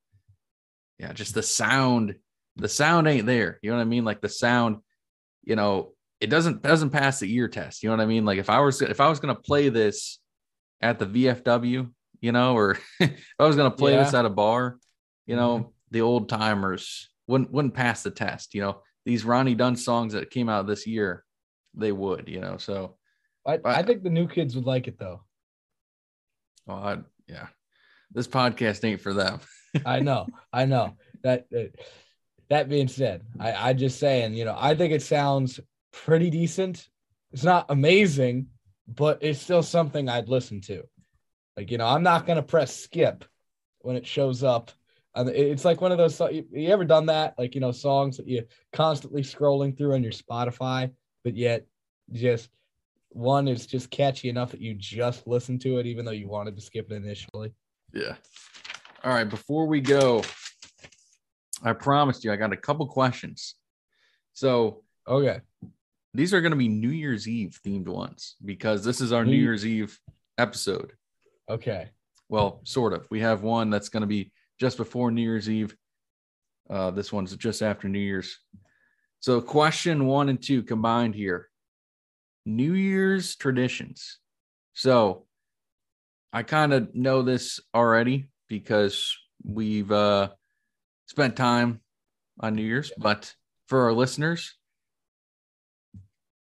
yeah 1.00 1.14
just 1.14 1.34
the 1.34 1.44
sound 1.44 2.16
the 2.56 2.70
sound 2.70 3.08
ain't 3.08 3.26
there. 3.26 3.60
You 3.62 3.72
know 3.72 3.78
what 3.78 3.84
I 3.84 3.86
mean? 3.86 4.06
Like 4.06 4.22
the 4.22 4.30
sound, 4.30 4.78
you 5.44 5.56
know, 5.56 5.94
it 6.20 6.30
doesn't 6.30 6.62
doesn't 6.62 6.92
pass 6.92 7.20
the 7.20 7.34
ear 7.34 7.48
test. 7.48 7.84
You 7.84 7.90
know 7.90 7.96
what 7.96 8.04
I 8.04 8.08
mean? 8.08 8.26
Like 8.26 8.40
if 8.40 8.50
I 8.50 8.60
was 8.60 8.82
if 8.82 9.02
I 9.02 9.10
was 9.10 9.20
gonna 9.20 9.36
play 9.36 9.70
this 9.70 10.20
at 10.82 11.00
the 11.00 11.06
VFW, 11.06 11.90
you 12.22 12.32
know, 12.32 12.56
or 12.56 12.78
if 13.00 13.36
I 13.40 13.46
was 13.46 13.56
gonna 13.56 13.72
play 13.72 13.94
yeah. 13.94 14.04
this 14.04 14.14
at 14.14 14.26
a 14.26 14.30
bar, 14.30 14.78
you 15.26 15.36
know, 15.36 15.58
mm-hmm. 15.60 15.70
the 15.92 16.02
old 16.02 16.30
timers 16.30 17.10
wouldn't 17.28 17.52
wouldn't 17.52 17.74
pass 17.74 18.04
the 18.04 18.12
test. 18.12 18.54
You 18.54 18.62
know, 18.62 18.82
these 19.06 19.26
Ronnie 19.26 19.56
Dunn 19.56 19.76
songs 19.76 20.14
that 20.14 20.30
came 20.30 20.50
out 20.50 20.68
this 20.68 20.88
year, 20.88 21.24
they 21.74 21.92
would. 21.92 22.30
You 22.30 22.40
know, 22.40 22.58
so 22.58 22.98
I, 23.46 23.60
I 23.66 23.84
think 23.84 24.04
the 24.04 24.10
new 24.10 24.28
kids 24.28 24.56
would 24.56 24.66
like 24.66 24.88
it 24.88 24.98
though. 24.98 25.22
Oh, 26.68 26.74
I, 26.74 26.98
yeah, 27.28 27.48
this 28.12 28.28
podcast 28.28 28.84
ain't 28.86 29.02
for 29.02 29.14
them. 29.14 29.40
I 29.86 30.00
know, 30.00 30.28
I 30.52 30.66
know 30.66 30.96
that. 31.24 31.50
that 31.52 31.74
that 32.54 32.70
being 32.70 32.88
said, 32.88 33.24
I, 33.40 33.70
I 33.70 33.74
just 33.74 34.00
saying, 34.00 34.36
you 34.36 34.46
know, 34.46 34.56
I 34.58 34.76
think 34.76 34.94
it 34.94 35.02
sounds 35.02 35.60
pretty 35.92 36.30
decent. 36.30 36.88
It's 37.32 37.44
not 37.44 37.66
amazing, 37.70 38.48
but 38.88 39.20
it's 39.22 39.42
still 39.42 39.64
something 39.64 40.08
I'd 40.08 40.30
listen 40.30 40.62
to. 40.62 40.84
Like, 41.58 41.72
you 41.72 41.78
know, 41.78 41.88
I'm 41.88 42.04
not 42.04 42.28
gonna 42.28 42.44
press 42.44 42.76
skip 42.76 43.26
when 43.80 43.96
it 43.96 44.06
shows 44.06 44.44
up. 44.44 44.72
And 45.16 45.30
it's 45.30 45.66
like 45.66 45.82
one 45.82 45.92
of 45.92 45.98
those. 45.98 46.20
You, 46.20 46.46
you 46.52 46.70
ever 46.70 46.86
done 46.86 47.08
that? 47.08 47.36
Like, 47.38 47.56
you 47.56 47.62
know, 47.62 47.72
songs 47.72 48.18
that 48.18 48.28
you 48.28 48.46
constantly 48.72 49.22
scrolling 49.22 49.78
through 49.78 49.94
on 49.94 50.04
your 50.04 50.12
Spotify, 50.12 50.92
but 51.24 51.36
yet 51.36 51.66
just 52.12 52.50
one 53.16 53.48
is 53.48 53.66
just 53.66 53.90
catchy 53.92 54.30
enough 54.30 54.52
that 54.52 54.62
you 54.62 54.74
just 54.74 55.28
listen 55.28 55.60
to 55.60 55.78
it, 55.78 55.86
even 55.86 56.06
though 56.06 56.12
you 56.12 56.28
wanted 56.28 56.56
to 56.56 56.62
skip 56.62 56.92
it 56.92 56.96
initially. 56.96 57.54
Yeah. 57.94 58.16
All 59.04 59.14
right. 59.14 59.30
Before 59.30 59.68
we 59.68 59.82
go, 59.82 60.24
I 61.64 61.74
promised 61.74 62.24
you 62.24 62.32
I 62.32 62.36
got 62.36 62.54
a 62.54 62.58
couple 62.58 62.88
questions. 62.88 63.56
So, 64.34 64.84
okay. 65.08 65.42
These 66.14 66.34
are 66.34 66.42
going 66.42 66.52
to 66.52 66.58
be 66.58 66.68
New 66.68 66.90
Year's 66.90 67.28
Eve 67.28 67.60
themed 67.66 67.88
ones 67.88 68.36
because 68.44 68.84
this 68.84 69.02
is 69.02 69.12
our 69.12 69.26
New, 69.26 69.32
New 69.32 69.38
Year's 69.38 69.66
Eve 69.66 69.98
episode. 70.38 70.94
Okay. 71.50 71.90
Well, 72.30 72.62
sort 72.64 72.94
of. 72.94 73.08
We 73.10 73.20
have 73.22 73.44
one 73.44 73.70
that's 73.70 73.90
going 73.90 74.02
to 74.02 74.08
be 74.08 74.32
just 74.60 74.78
before 74.78 75.12
New 75.12 75.22
Year's 75.22 75.50
Eve. 75.50 75.76
Uh, 76.70 76.92
this 76.92 77.12
one's 77.12 77.36
just 77.36 77.62
after 77.62 77.90
New 77.90 78.00
Year's. 78.00 78.40
So, 79.20 79.42
question 79.42 80.06
one 80.06 80.30
and 80.30 80.42
two 80.42 80.64
combined 80.64 81.16
here 81.16 81.50
New 82.46 82.74
Year's 82.74 83.36
traditions. 83.36 84.20
So, 84.74 85.26
I 86.32 86.44
kind 86.44 86.74
of 86.74 86.96
know 86.96 87.22
this 87.22 87.60
already 87.76 88.28
because 88.48 89.16
we've 89.44 89.92
uh, 89.92 90.30
spent 91.08 91.36
time 91.36 91.82
on 92.40 92.56
New 92.56 92.64
Year's, 92.64 92.92
but 92.98 93.36
for 93.68 93.84
our 93.84 93.94
listeners, 93.94 94.56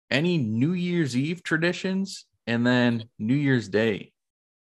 any 0.09 0.37
New 0.37 0.73
Year's 0.73 1.15
Eve 1.15 1.43
traditions 1.43 2.25
and 2.47 2.65
then 2.65 3.09
New 3.19 3.35
Year's 3.35 3.69
Day 3.69 4.11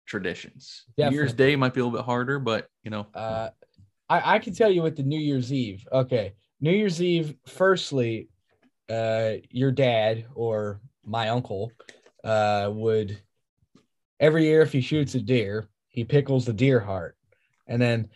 traditions. 0.06 0.84
Definitely. 0.96 1.10
New 1.10 1.22
Year's 1.22 1.34
Day 1.34 1.56
might 1.56 1.74
be 1.74 1.80
a 1.80 1.84
little 1.84 1.98
bit 1.98 2.06
harder, 2.06 2.38
but 2.38 2.68
you 2.82 2.90
know. 2.90 3.06
Uh, 3.14 3.50
I, 4.08 4.36
I 4.36 4.38
can 4.38 4.54
tell 4.54 4.70
you 4.70 4.82
with 4.82 4.96
the 4.96 5.02
New 5.02 5.18
Year's 5.18 5.52
Eve. 5.52 5.86
Okay. 5.92 6.34
New 6.60 6.72
Year's 6.72 7.00
Eve, 7.00 7.34
firstly, 7.46 8.28
uh, 8.88 9.32
your 9.50 9.70
dad 9.70 10.26
or 10.34 10.80
my 11.04 11.28
uncle 11.28 11.72
uh, 12.24 12.70
would 12.72 13.20
every 14.18 14.44
year 14.44 14.62
if 14.62 14.72
he 14.72 14.80
shoots 14.80 15.14
a 15.14 15.20
deer, 15.20 15.68
he 15.88 16.04
pickles 16.04 16.44
the 16.44 16.52
deer 16.52 16.80
heart. 16.80 17.16
And 17.66 17.80
then 17.80 18.10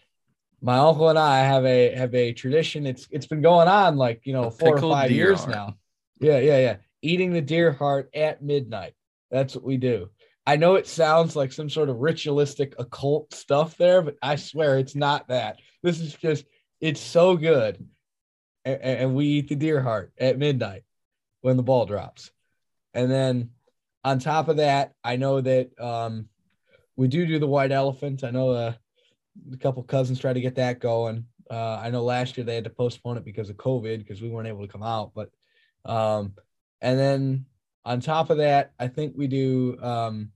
my 0.61 0.79
uncle 0.79 1.09
and 1.09 1.19
I 1.19 1.41
have 1.41 1.65
a 1.65 1.95
have 1.95 2.15
a 2.15 2.33
tradition. 2.33 2.87
It's 2.87 3.07
it's 3.11 3.27
been 3.27 3.43
going 3.43 3.69
on 3.69 3.97
like 3.97 4.23
you 4.25 4.33
know 4.33 4.51
four 4.51 4.77
or 4.77 4.81
five 4.81 5.11
years 5.11 5.41
heart. 5.41 5.55
now. 5.55 5.77
Yeah, 6.21 6.39
yeah, 6.39 6.59
yeah. 6.59 6.77
Eating 7.03 7.33
the 7.33 7.43
deer 7.43 7.73
heart 7.73 8.11
at 8.15 8.43
midnight. 8.43 8.95
That's 9.31 9.55
what 9.55 9.65
we 9.65 9.77
do. 9.77 10.11
I 10.47 10.57
know 10.57 10.75
it 10.75 10.87
sounds 10.87 11.37
like 11.37 11.53
some 11.53 11.71
sort 11.71 11.89
of 11.89 11.99
ritualistic 11.99 12.75
occult 12.79 13.33
stuff 13.35 13.77
there, 13.77 14.03
but 14.03 14.17
I 14.23 14.37
swear 14.37 14.79
it's 14.79 14.95
not 14.95 15.29
that. 15.29 15.59
This 15.83 16.01
is 16.01 16.15
just 16.15 16.45
it's 16.81 17.01
so 17.01 17.37
good. 17.37 17.87
And, 18.65 18.81
and 18.81 19.15
we 19.15 19.27
eat 19.27 19.49
the 19.49 19.57
deer 19.57 19.83
heart 19.83 20.13
at 20.19 20.39
midnight 20.39 20.85
when 21.41 21.57
the 21.57 21.63
ball 21.63 21.87
drops. 21.87 22.31
And 22.95 23.11
then 23.11 23.51
on 24.05 24.19
top 24.19 24.49
of 24.49 24.59
that, 24.59 24.93
I 25.03 25.17
know 25.17 25.41
that 25.41 25.79
um, 25.81 26.29
we 26.97 27.09
do 27.09 27.27
do 27.27 27.39
the 27.39 27.47
white 27.47 27.73
elephant. 27.73 28.25
I 28.25 28.31
know 28.31 28.51
uh, 28.51 28.73
a 29.53 29.57
couple 29.57 29.83
cousins 29.83 30.21
tried 30.21 30.35
to 30.35 30.41
get 30.41 30.57
that 30.57 30.81
going. 30.81 31.27
Uh, 31.51 31.77
I 31.77 31.91
know 31.91 32.03
last 32.03 32.37
year 32.37 32.45
they 32.45 32.55
had 32.55 32.65
to 32.65 32.71
postpone 32.71 33.19
it 33.19 33.25
because 33.25 33.51
of 33.51 33.57
COVID 33.57 33.99
because 33.99 34.23
we 34.23 34.31
weren't 34.31 34.49
able 34.49 34.67
to 34.67 34.73
come 34.73 34.83
out. 34.83 35.13
But 35.15 35.31
um, 35.85 36.35
and 36.81 36.99
then 36.99 37.47
on 37.85 38.01
top 38.01 38.31
of 38.31 38.39
that, 38.39 38.73
I 38.79 38.89
think 38.89 39.15
we 39.17 39.27
do 39.27 39.77
um, 39.83 40.31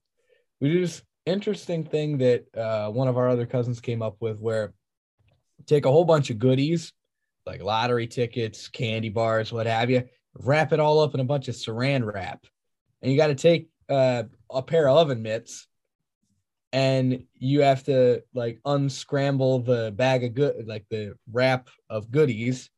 we 0.60 0.70
do 0.70 0.80
this 0.80 1.02
interesting 1.24 1.84
thing 1.84 2.18
that 2.18 2.44
uh, 2.56 2.90
one 2.90 3.08
of 3.08 3.16
our 3.16 3.28
other 3.28 3.46
cousins 3.46 3.80
came 3.80 4.02
up 4.02 4.16
with 4.20 4.38
where 4.38 4.74
take 5.66 5.84
a 5.84 5.90
whole 5.90 6.04
bunch 6.04 6.30
of 6.30 6.38
goodies 6.38 6.92
like 7.48 7.62
lottery 7.62 8.06
tickets, 8.06 8.68
candy 8.68 9.08
bars, 9.08 9.50
what 9.50 9.66
have 9.66 9.88
you, 9.88 10.04
wrap 10.38 10.72
it 10.72 10.80
all 10.80 11.00
up 11.00 11.14
in 11.14 11.20
a 11.20 11.24
bunch 11.24 11.48
of 11.48 11.54
saran 11.54 12.04
wrap, 12.04 12.44
and 13.02 13.10
you 13.10 13.18
got 13.18 13.28
to 13.28 13.34
take 13.34 13.68
uh, 13.88 14.24
a 14.50 14.62
pair 14.62 14.88
of 14.88 14.96
oven 14.96 15.22
mitts 15.22 15.68
and 16.72 17.24
you 17.34 17.62
have 17.62 17.82
to 17.84 18.22
like 18.34 18.60
unscramble 18.64 19.60
the 19.60 19.92
bag 19.96 20.24
of 20.24 20.34
good 20.34 20.66
like 20.66 20.84
the 20.90 21.14
wrap 21.30 21.68
of 21.88 22.10
goodies. 22.10 22.70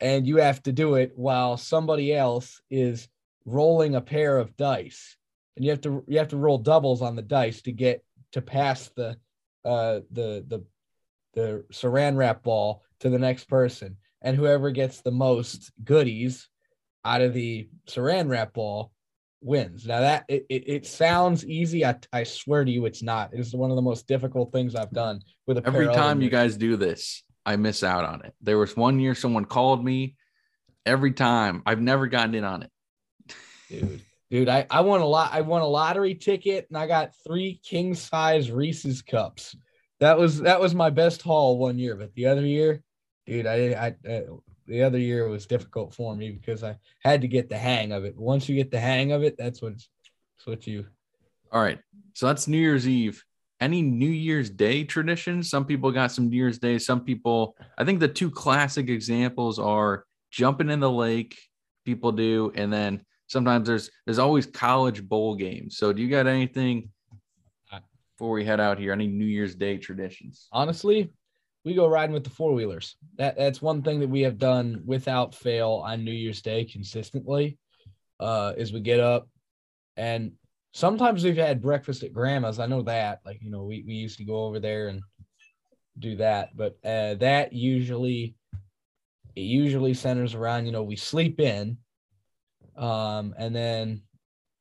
And 0.00 0.26
you 0.26 0.36
have 0.36 0.62
to 0.62 0.72
do 0.72 0.94
it 0.94 1.12
while 1.14 1.56
somebody 1.56 2.14
else 2.14 2.60
is 2.70 3.08
rolling 3.44 3.94
a 3.94 4.00
pair 4.00 4.38
of 4.38 4.56
dice, 4.56 5.16
and 5.56 5.64
you 5.64 5.70
have 5.70 5.80
to 5.82 6.04
you 6.08 6.18
have 6.18 6.28
to 6.28 6.38
roll 6.38 6.58
doubles 6.58 7.02
on 7.02 7.16
the 7.16 7.22
dice 7.22 7.62
to 7.62 7.72
get 7.72 8.02
to 8.32 8.40
pass 8.40 8.90
the 8.96 9.16
uh 9.64 10.00
the 10.10 10.44
the 10.48 10.64
the 11.34 11.64
saran 11.70 12.16
wrap 12.16 12.42
ball 12.42 12.82
to 13.00 13.10
the 13.10 13.18
next 13.18 13.44
person, 13.44 13.96
and 14.22 14.36
whoever 14.36 14.70
gets 14.70 15.02
the 15.02 15.10
most 15.10 15.70
goodies 15.84 16.48
out 17.04 17.22
of 17.22 17.34
the 17.34 17.68
saran 17.88 18.28
wrap 18.28 18.52
ball 18.54 18.92
wins. 19.40 19.86
Now 19.86 20.00
that 20.00 20.24
it, 20.28 20.46
it, 20.48 20.64
it 20.66 20.86
sounds 20.86 21.44
easy. 21.46 21.84
I, 21.84 21.96
I 22.12 22.24
swear 22.24 22.64
to 22.64 22.70
you, 22.70 22.86
it's 22.86 23.02
not. 23.02 23.30
It's 23.32 23.54
one 23.54 23.70
of 23.70 23.76
the 23.76 23.82
most 23.82 24.06
difficult 24.06 24.52
things 24.52 24.74
I've 24.74 24.92
done 24.92 25.20
with 25.46 25.58
a 25.58 25.66
Every 25.66 25.86
time 25.86 26.20
you 26.20 26.30
guys 26.30 26.56
do 26.56 26.76
this, 26.76 27.22
I 27.46 27.56
miss 27.56 27.82
out 27.82 28.04
on 28.04 28.24
it. 28.24 28.34
There 28.40 28.58
was 28.58 28.76
one 28.76 29.00
year 29.00 29.14
someone 29.14 29.44
called 29.44 29.84
me. 29.84 30.16
Every 30.86 31.12
time 31.12 31.62
I've 31.66 31.80
never 31.80 32.06
gotten 32.06 32.34
in 32.34 32.44
on 32.44 32.62
it. 32.62 32.70
dude. 33.68 34.00
Dude, 34.30 34.48
I, 34.48 34.64
I 34.70 34.82
won 34.82 35.00
a 35.00 35.06
lot. 35.06 35.32
I 35.32 35.40
won 35.40 35.60
a 35.60 35.66
lottery 35.66 36.14
ticket 36.14 36.66
and 36.68 36.78
I 36.78 36.86
got 36.86 37.14
three 37.26 37.60
king 37.64 37.94
size 37.94 38.50
Reese's 38.50 39.02
cups. 39.02 39.56
That 39.98 40.18
was 40.18 40.40
that 40.42 40.60
was 40.60 40.72
my 40.72 40.88
best 40.90 41.20
haul 41.22 41.58
one 41.58 41.78
year. 41.78 41.96
But 41.96 42.14
the 42.14 42.26
other 42.26 42.46
year, 42.46 42.82
dude, 43.26 43.46
I 43.46 43.94
I 44.04 44.08
uh, 44.08 44.20
the 44.70 44.82
other 44.84 44.98
year 44.98 45.28
was 45.28 45.46
difficult 45.46 45.92
for 45.92 46.14
me 46.14 46.30
because 46.30 46.62
I 46.62 46.76
had 47.00 47.20
to 47.22 47.28
get 47.28 47.48
the 47.48 47.58
hang 47.58 47.90
of 47.92 48.04
it. 48.04 48.16
Once 48.16 48.48
you 48.48 48.54
get 48.54 48.70
the 48.70 48.78
hang 48.78 49.10
of 49.10 49.24
it, 49.24 49.36
that's 49.36 49.60
what 49.60 49.72
that's 49.72 50.46
what 50.46 50.66
you. 50.66 50.86
All 51.52 51.60
right. 51.60 51.80
So 52.14 52.26
that's 52.26 52.46
New 52.46 52.58
Year's 52.58 52.88
Eve. 52.88 53.24
Any 53.60 53.82
New 53.82 54.08
Year's 54.08 54.48
Day 54.48 54.84
traditions? 54.84 55.50
Some 55.50 55.66
people 55.66 55.90
got 55.90 56.12
some 56.12 56.30
New 56.30 56.36
Year's 56.36 56.58
Day. 56.58 56.78
Some 56.78 57.00
people, 57.00 57.56
I 57.76 57.84
think 57.84 58.00
the 58.00 58.08
two 58.08 58.30
classic 58.30 58.88
examples 58.88 59.58
are 59.58 60.04
jumping 60.30 60.70
in 60.70 60.80
the 60.80 60.90
lake, 60.90 61.36
people 61.84 62.12
do, 62.12 62.52
and 62.54 62.72
then 62.72 63.04
sometimes 63.26 63.66
there's 63.66 63.90
there's 64.06 64.20
always 64.20 64.46
college 64.46 65.06
bowl 65.06 65.34
games. 65.34 65.76
So 65.76 65.92
do 65.92 66.00
you 66.00 66.08
got 66.08 66.28
anything 66.28 66.90
before 68.12 68.30
we 68.30 68.44
head 68.44 68.60
out 68.60 68.78
here? 68.78 68.92
Any 68.92 69.08
New 69.08 69.26
Year's 69.26 69.56
Day 69.56 69.78
traditions? 69.78 70.46
Honestly, 70.52 71.12
we 71.64 71.74
go 71.74 71.86
riding 71.86 72.14
with 72.14 72.24
the 72.24 72.30
four 72.30 72.54
wheelers. 72.54 72.96
That 73.16 73.36
that's 73.36 73.60
one 73.60 73.82
thing 73.82 74.00
that 74.00 74.08
we 74.08 74.22
have 74.22 74.38
done 74.38 74.82
without 74.86 75.34
fail 75.34 75.82
on 75.84 76.04
New 76.04 76.12
Year's 76.12 76.42
Day 76.42 76.64
consistently. 76.64 77.58
Uh, 78.18 78.52
is 78.56 78.72
we 78.72 78.80
get 78.80 79.00
up 79.00 79.28
and 79.96 80.32
sometimes 80.72 81.24
we've 81.24 81.36
had 81.36 81.62
breakfast 81.62 82.02
at 82.02 82.12
grandma's. 82.12 82.58
I 82.58 82.66
know 82.66 82.82
that. 82.82 83.20
Like, 83.24 83.38
you 83.42 83.50
know, 83.50 83.64
we, 83.64 83.84
we 83.86 83.94
used 83.94 84.18
to 84.18 84.24
go 84.24 84.44
over 84.44 84.60
there 84.60 84.88
and 84.88 85.02
do 85.98 86.16
that. 86.16 86.56
But 86.56 86.78
uh 86.84 87.14
that 87.14 87.52
usually 87.52 88.34
it 89.36 89.42
usually 89.42 89.94
centers 89.94 90.34
around, 90.34 90.66
you 90.66 90.72
know, 90.72 90.82
we 90.82 90.96
sleep 90.96 91.40
in. 91.40 91.78
Um, 92.76 93.34
and 93.36 93.54
then 93.54 94.02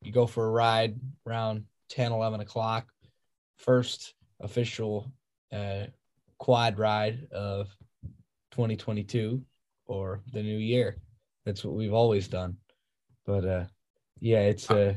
you 0.02 0.12
go 0.12 0.28
for 0.28 0.46
a 0.46 0.52
ride 0.52 1.00
around 1.26 1.64
10, 1.90 2.12
11 2.12 2.42
o'clock. 2.42 2.88
First 3.58 4.14
official 4.42 5.12
uh 5.52 5.86
quad 6.40 6.80
ride 6.80 7.28
of 7.32 7.68
2022 8.52 9.44
or 9.86 10.22
the 10.34 10.42
new 10.42 10.58
year. 10.58 10.98
That's 11.46 11.64
what 11.64 11.76
we've 11.76 11.94
always 11.94 12.28
done. 12.28 12.58
But 13.26 13.46
uh 13.46 13.66
yeah, 14.20 14.40
it's 14.40 14.70
uh 14.72 14.96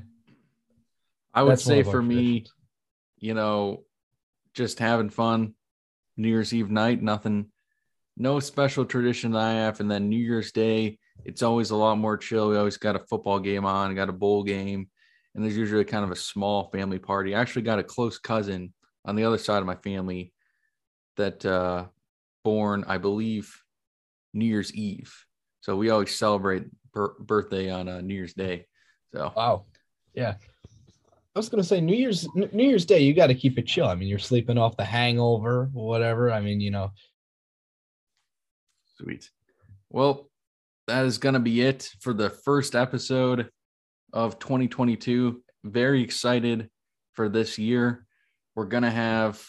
I 1.35 1.42
would 1.42 1.61
say 1.61 1.83
for 1.83 2.02
me, 2.02 2.40
traditions. 2.40 2.55
you 3.18 3.35
know, 3.35 3.85
just 4.55 4.78
having 4.78 5.11
fun. 5.11 5.55
New 6.16 6.28
Year's 6.28 6.52
Eve 6.52 6.70
night, 6.70 7.02
nothing, 7.02 7.46
no 8.18 8.38
special 8.38 8.85
tradition 8.85 9.33
that 9.33 9.40
I 9.40 9.52
have. 9.55 9.81
And 9.81 9.90
then 9.90 10.11
New 10.11 10.18
Year's 10.18 10.52
Day, 10.52 10.98
it's 11.24 11.42
always 11.42 11.70
a 11.70 11.76
lot 11.76 11.96
more 11.96 12.18
chill. 12.18 12.50
We 12.50 12.59
always 12.59 12.76
got 12.76 12.96
a 12.96 13.00
football 13.00 13.40
game 13.40 13.64
on, 13.64 13.94
got 13.94 14.11
a 14.11 14.12
bowl 14.12 14.42
game, 14.42 14.88
and 15.35 15.42
there's 15.42 15.57
usually 15.57 15.85
kind 15.85 16.05
of 16.05 16.11
a 16.11 16.16
small 16.16 16.68
family 16.70 16.98
party. 16.98 17.35
I 17.35 17.40
actually 17.40 17.62
got 17.62 17.78
a 17.78 17.85
close 17.85 18.18
cousin 18.18 18.74
on 19.07 19.16
the 19.16 19.24
other 19.24 19.38
side 19.38 19.61
of 19.61 19.66
my 19.66 19.76
family 19.76 20.35
that 21.16 21.44
uh 21.44 21.87
born, 22.44 22.85
I 22.88 22.98
believe, 22.98 23.55
New 24.35 24.46
Year's 24.46 24.75
Eve. 24.75 25.14
So 25.61 25.77
we 25.77 25.90
always 25.90 26.16
celebrate 26.16 26.64
bir- 26.92 27.14
birthday 27.20 27.70
on 27.70 27.88
uh, 27.88 28.01
New 28.01 28.14
Year's 28.14 28.35
Day. 28.35 28.66
So 29.14 29.33
Wow. 29.37 29.66
Yeah. 30.14 30.35
I 31.35 31.38
was 31.38 31.48
gonna 31.48 31.64
say 31.64 31.81
New 31.81 31.96
Year's 31.96 32.29
New 32.35 32.68
Year's 32.68 32.85
Day, 32.85 33.01
you 33.01 33.14
got 33.14 33.29
to 33.29 33.35
keep 33.35 33.59
it 33.59 33.66
chill. 33.66 33.87
I 33.87 33.94
mean, 33.94 34.09
you're 34.09 34.18
sleeping 34.18 34.59
off 34.59 34.77
the 34.77 34.85
hangover, 34.85 35.70
whatever. 35.72 36.31
I 36.31 36.40
mean, 36.40 36.61
you 36.61 36.70
know, 36.70 36.92
Sweet. 39.03 39.31
Well, 39.90 40.31
that 40.87 41.05
is 41.05 41.18
going 41.18 41.35
to 41.35 41.40
be 41.40 41.62
it 41.62 41.90
for 42.01 42.12
the 42.12 42.31
first 42.31 42.75
episode 42.75 43.51
of 44.12 44.38
2022. 44.38 45.42
Very 45.64 46.03
excited 46.03 46.70
for 47.14 47.29
this 47.29 47.59
year. 47.59 48.07
We're 48.55 48.66
going 48.66 48.83
to 48.85 48.90
have, 48.90 49.44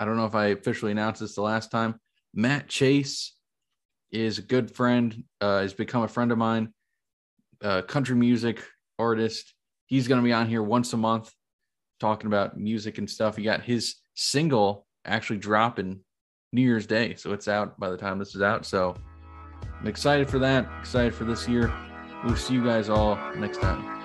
I 0.00 0.06
don't 0.06 0.16
know 0.16 0.24
if 0.24 0.34
I 0.34 0.46
officially 0.46 0.92
announced 0.92 1.20
this 1.20 1.34
the 1.34 1.42
last 1.42 1.70
time, 1.70 2.00
Matt 2.34 2.68
Chase 2.68 3.34
is 4.10 4.38
a 4.38 4.42
good 4.42 4.74
friend, 4.74 5.24
uh, 5.42 5.60
has 5.60 5.74
become 5.74 6.02
a 6.02 6.08
friend 6.08 6.32
of 6.32 6.38
mine, 6.38 6.72
uh, 7.62 7.82
country 7.82 8.16
music 8.16 8.62
artist. 8.98 9.54
He's 9.86 10.08
going 10.08 10.20
to 10.20 10.24
be 10.24 10.32
on 10.32 10.48
here 10.48 10.62
once 10.62 10.94
a 10.94 10.96
month 10.96 11.30
talking 12.00 12.28
about 12.28 12.58
music 12.58 12.96
and 12.96 13.08
stuff. 13.08 13.36
He 13.36 13.42
got 13.42 13.62
his 13.62 13.96
single 14.14 14.86
actually 15.04 15.38
dropping 15.38 16.00
New 16.52 16.62
Year's 16.62 16.86
Day. 16.86 17.14
So 17.16 17.32
it's 17.32 17.46
out 17.46 17.78
by 17.78 17.90
the 17.90 17.96
time 17.98 18.18
this 18.18 18.34
is 18.34 18.42
out. 18.42 18.64
So 18.64 18.96
I'm 19.78 19.86
excited 19.86 20.30
for 20.30 20.38
that. 20.38 20.66
Excited 20.80 21.14
for 21.14 21.24
this 21.24 21.46
year. 21.46 21.72
We'll 22.24 22.36
see 22.36 22.54
you 22.54 22.64
guys 22.64 22.88
all 22.88 23.16
next 23.36 23.60
time. 23.60 23.99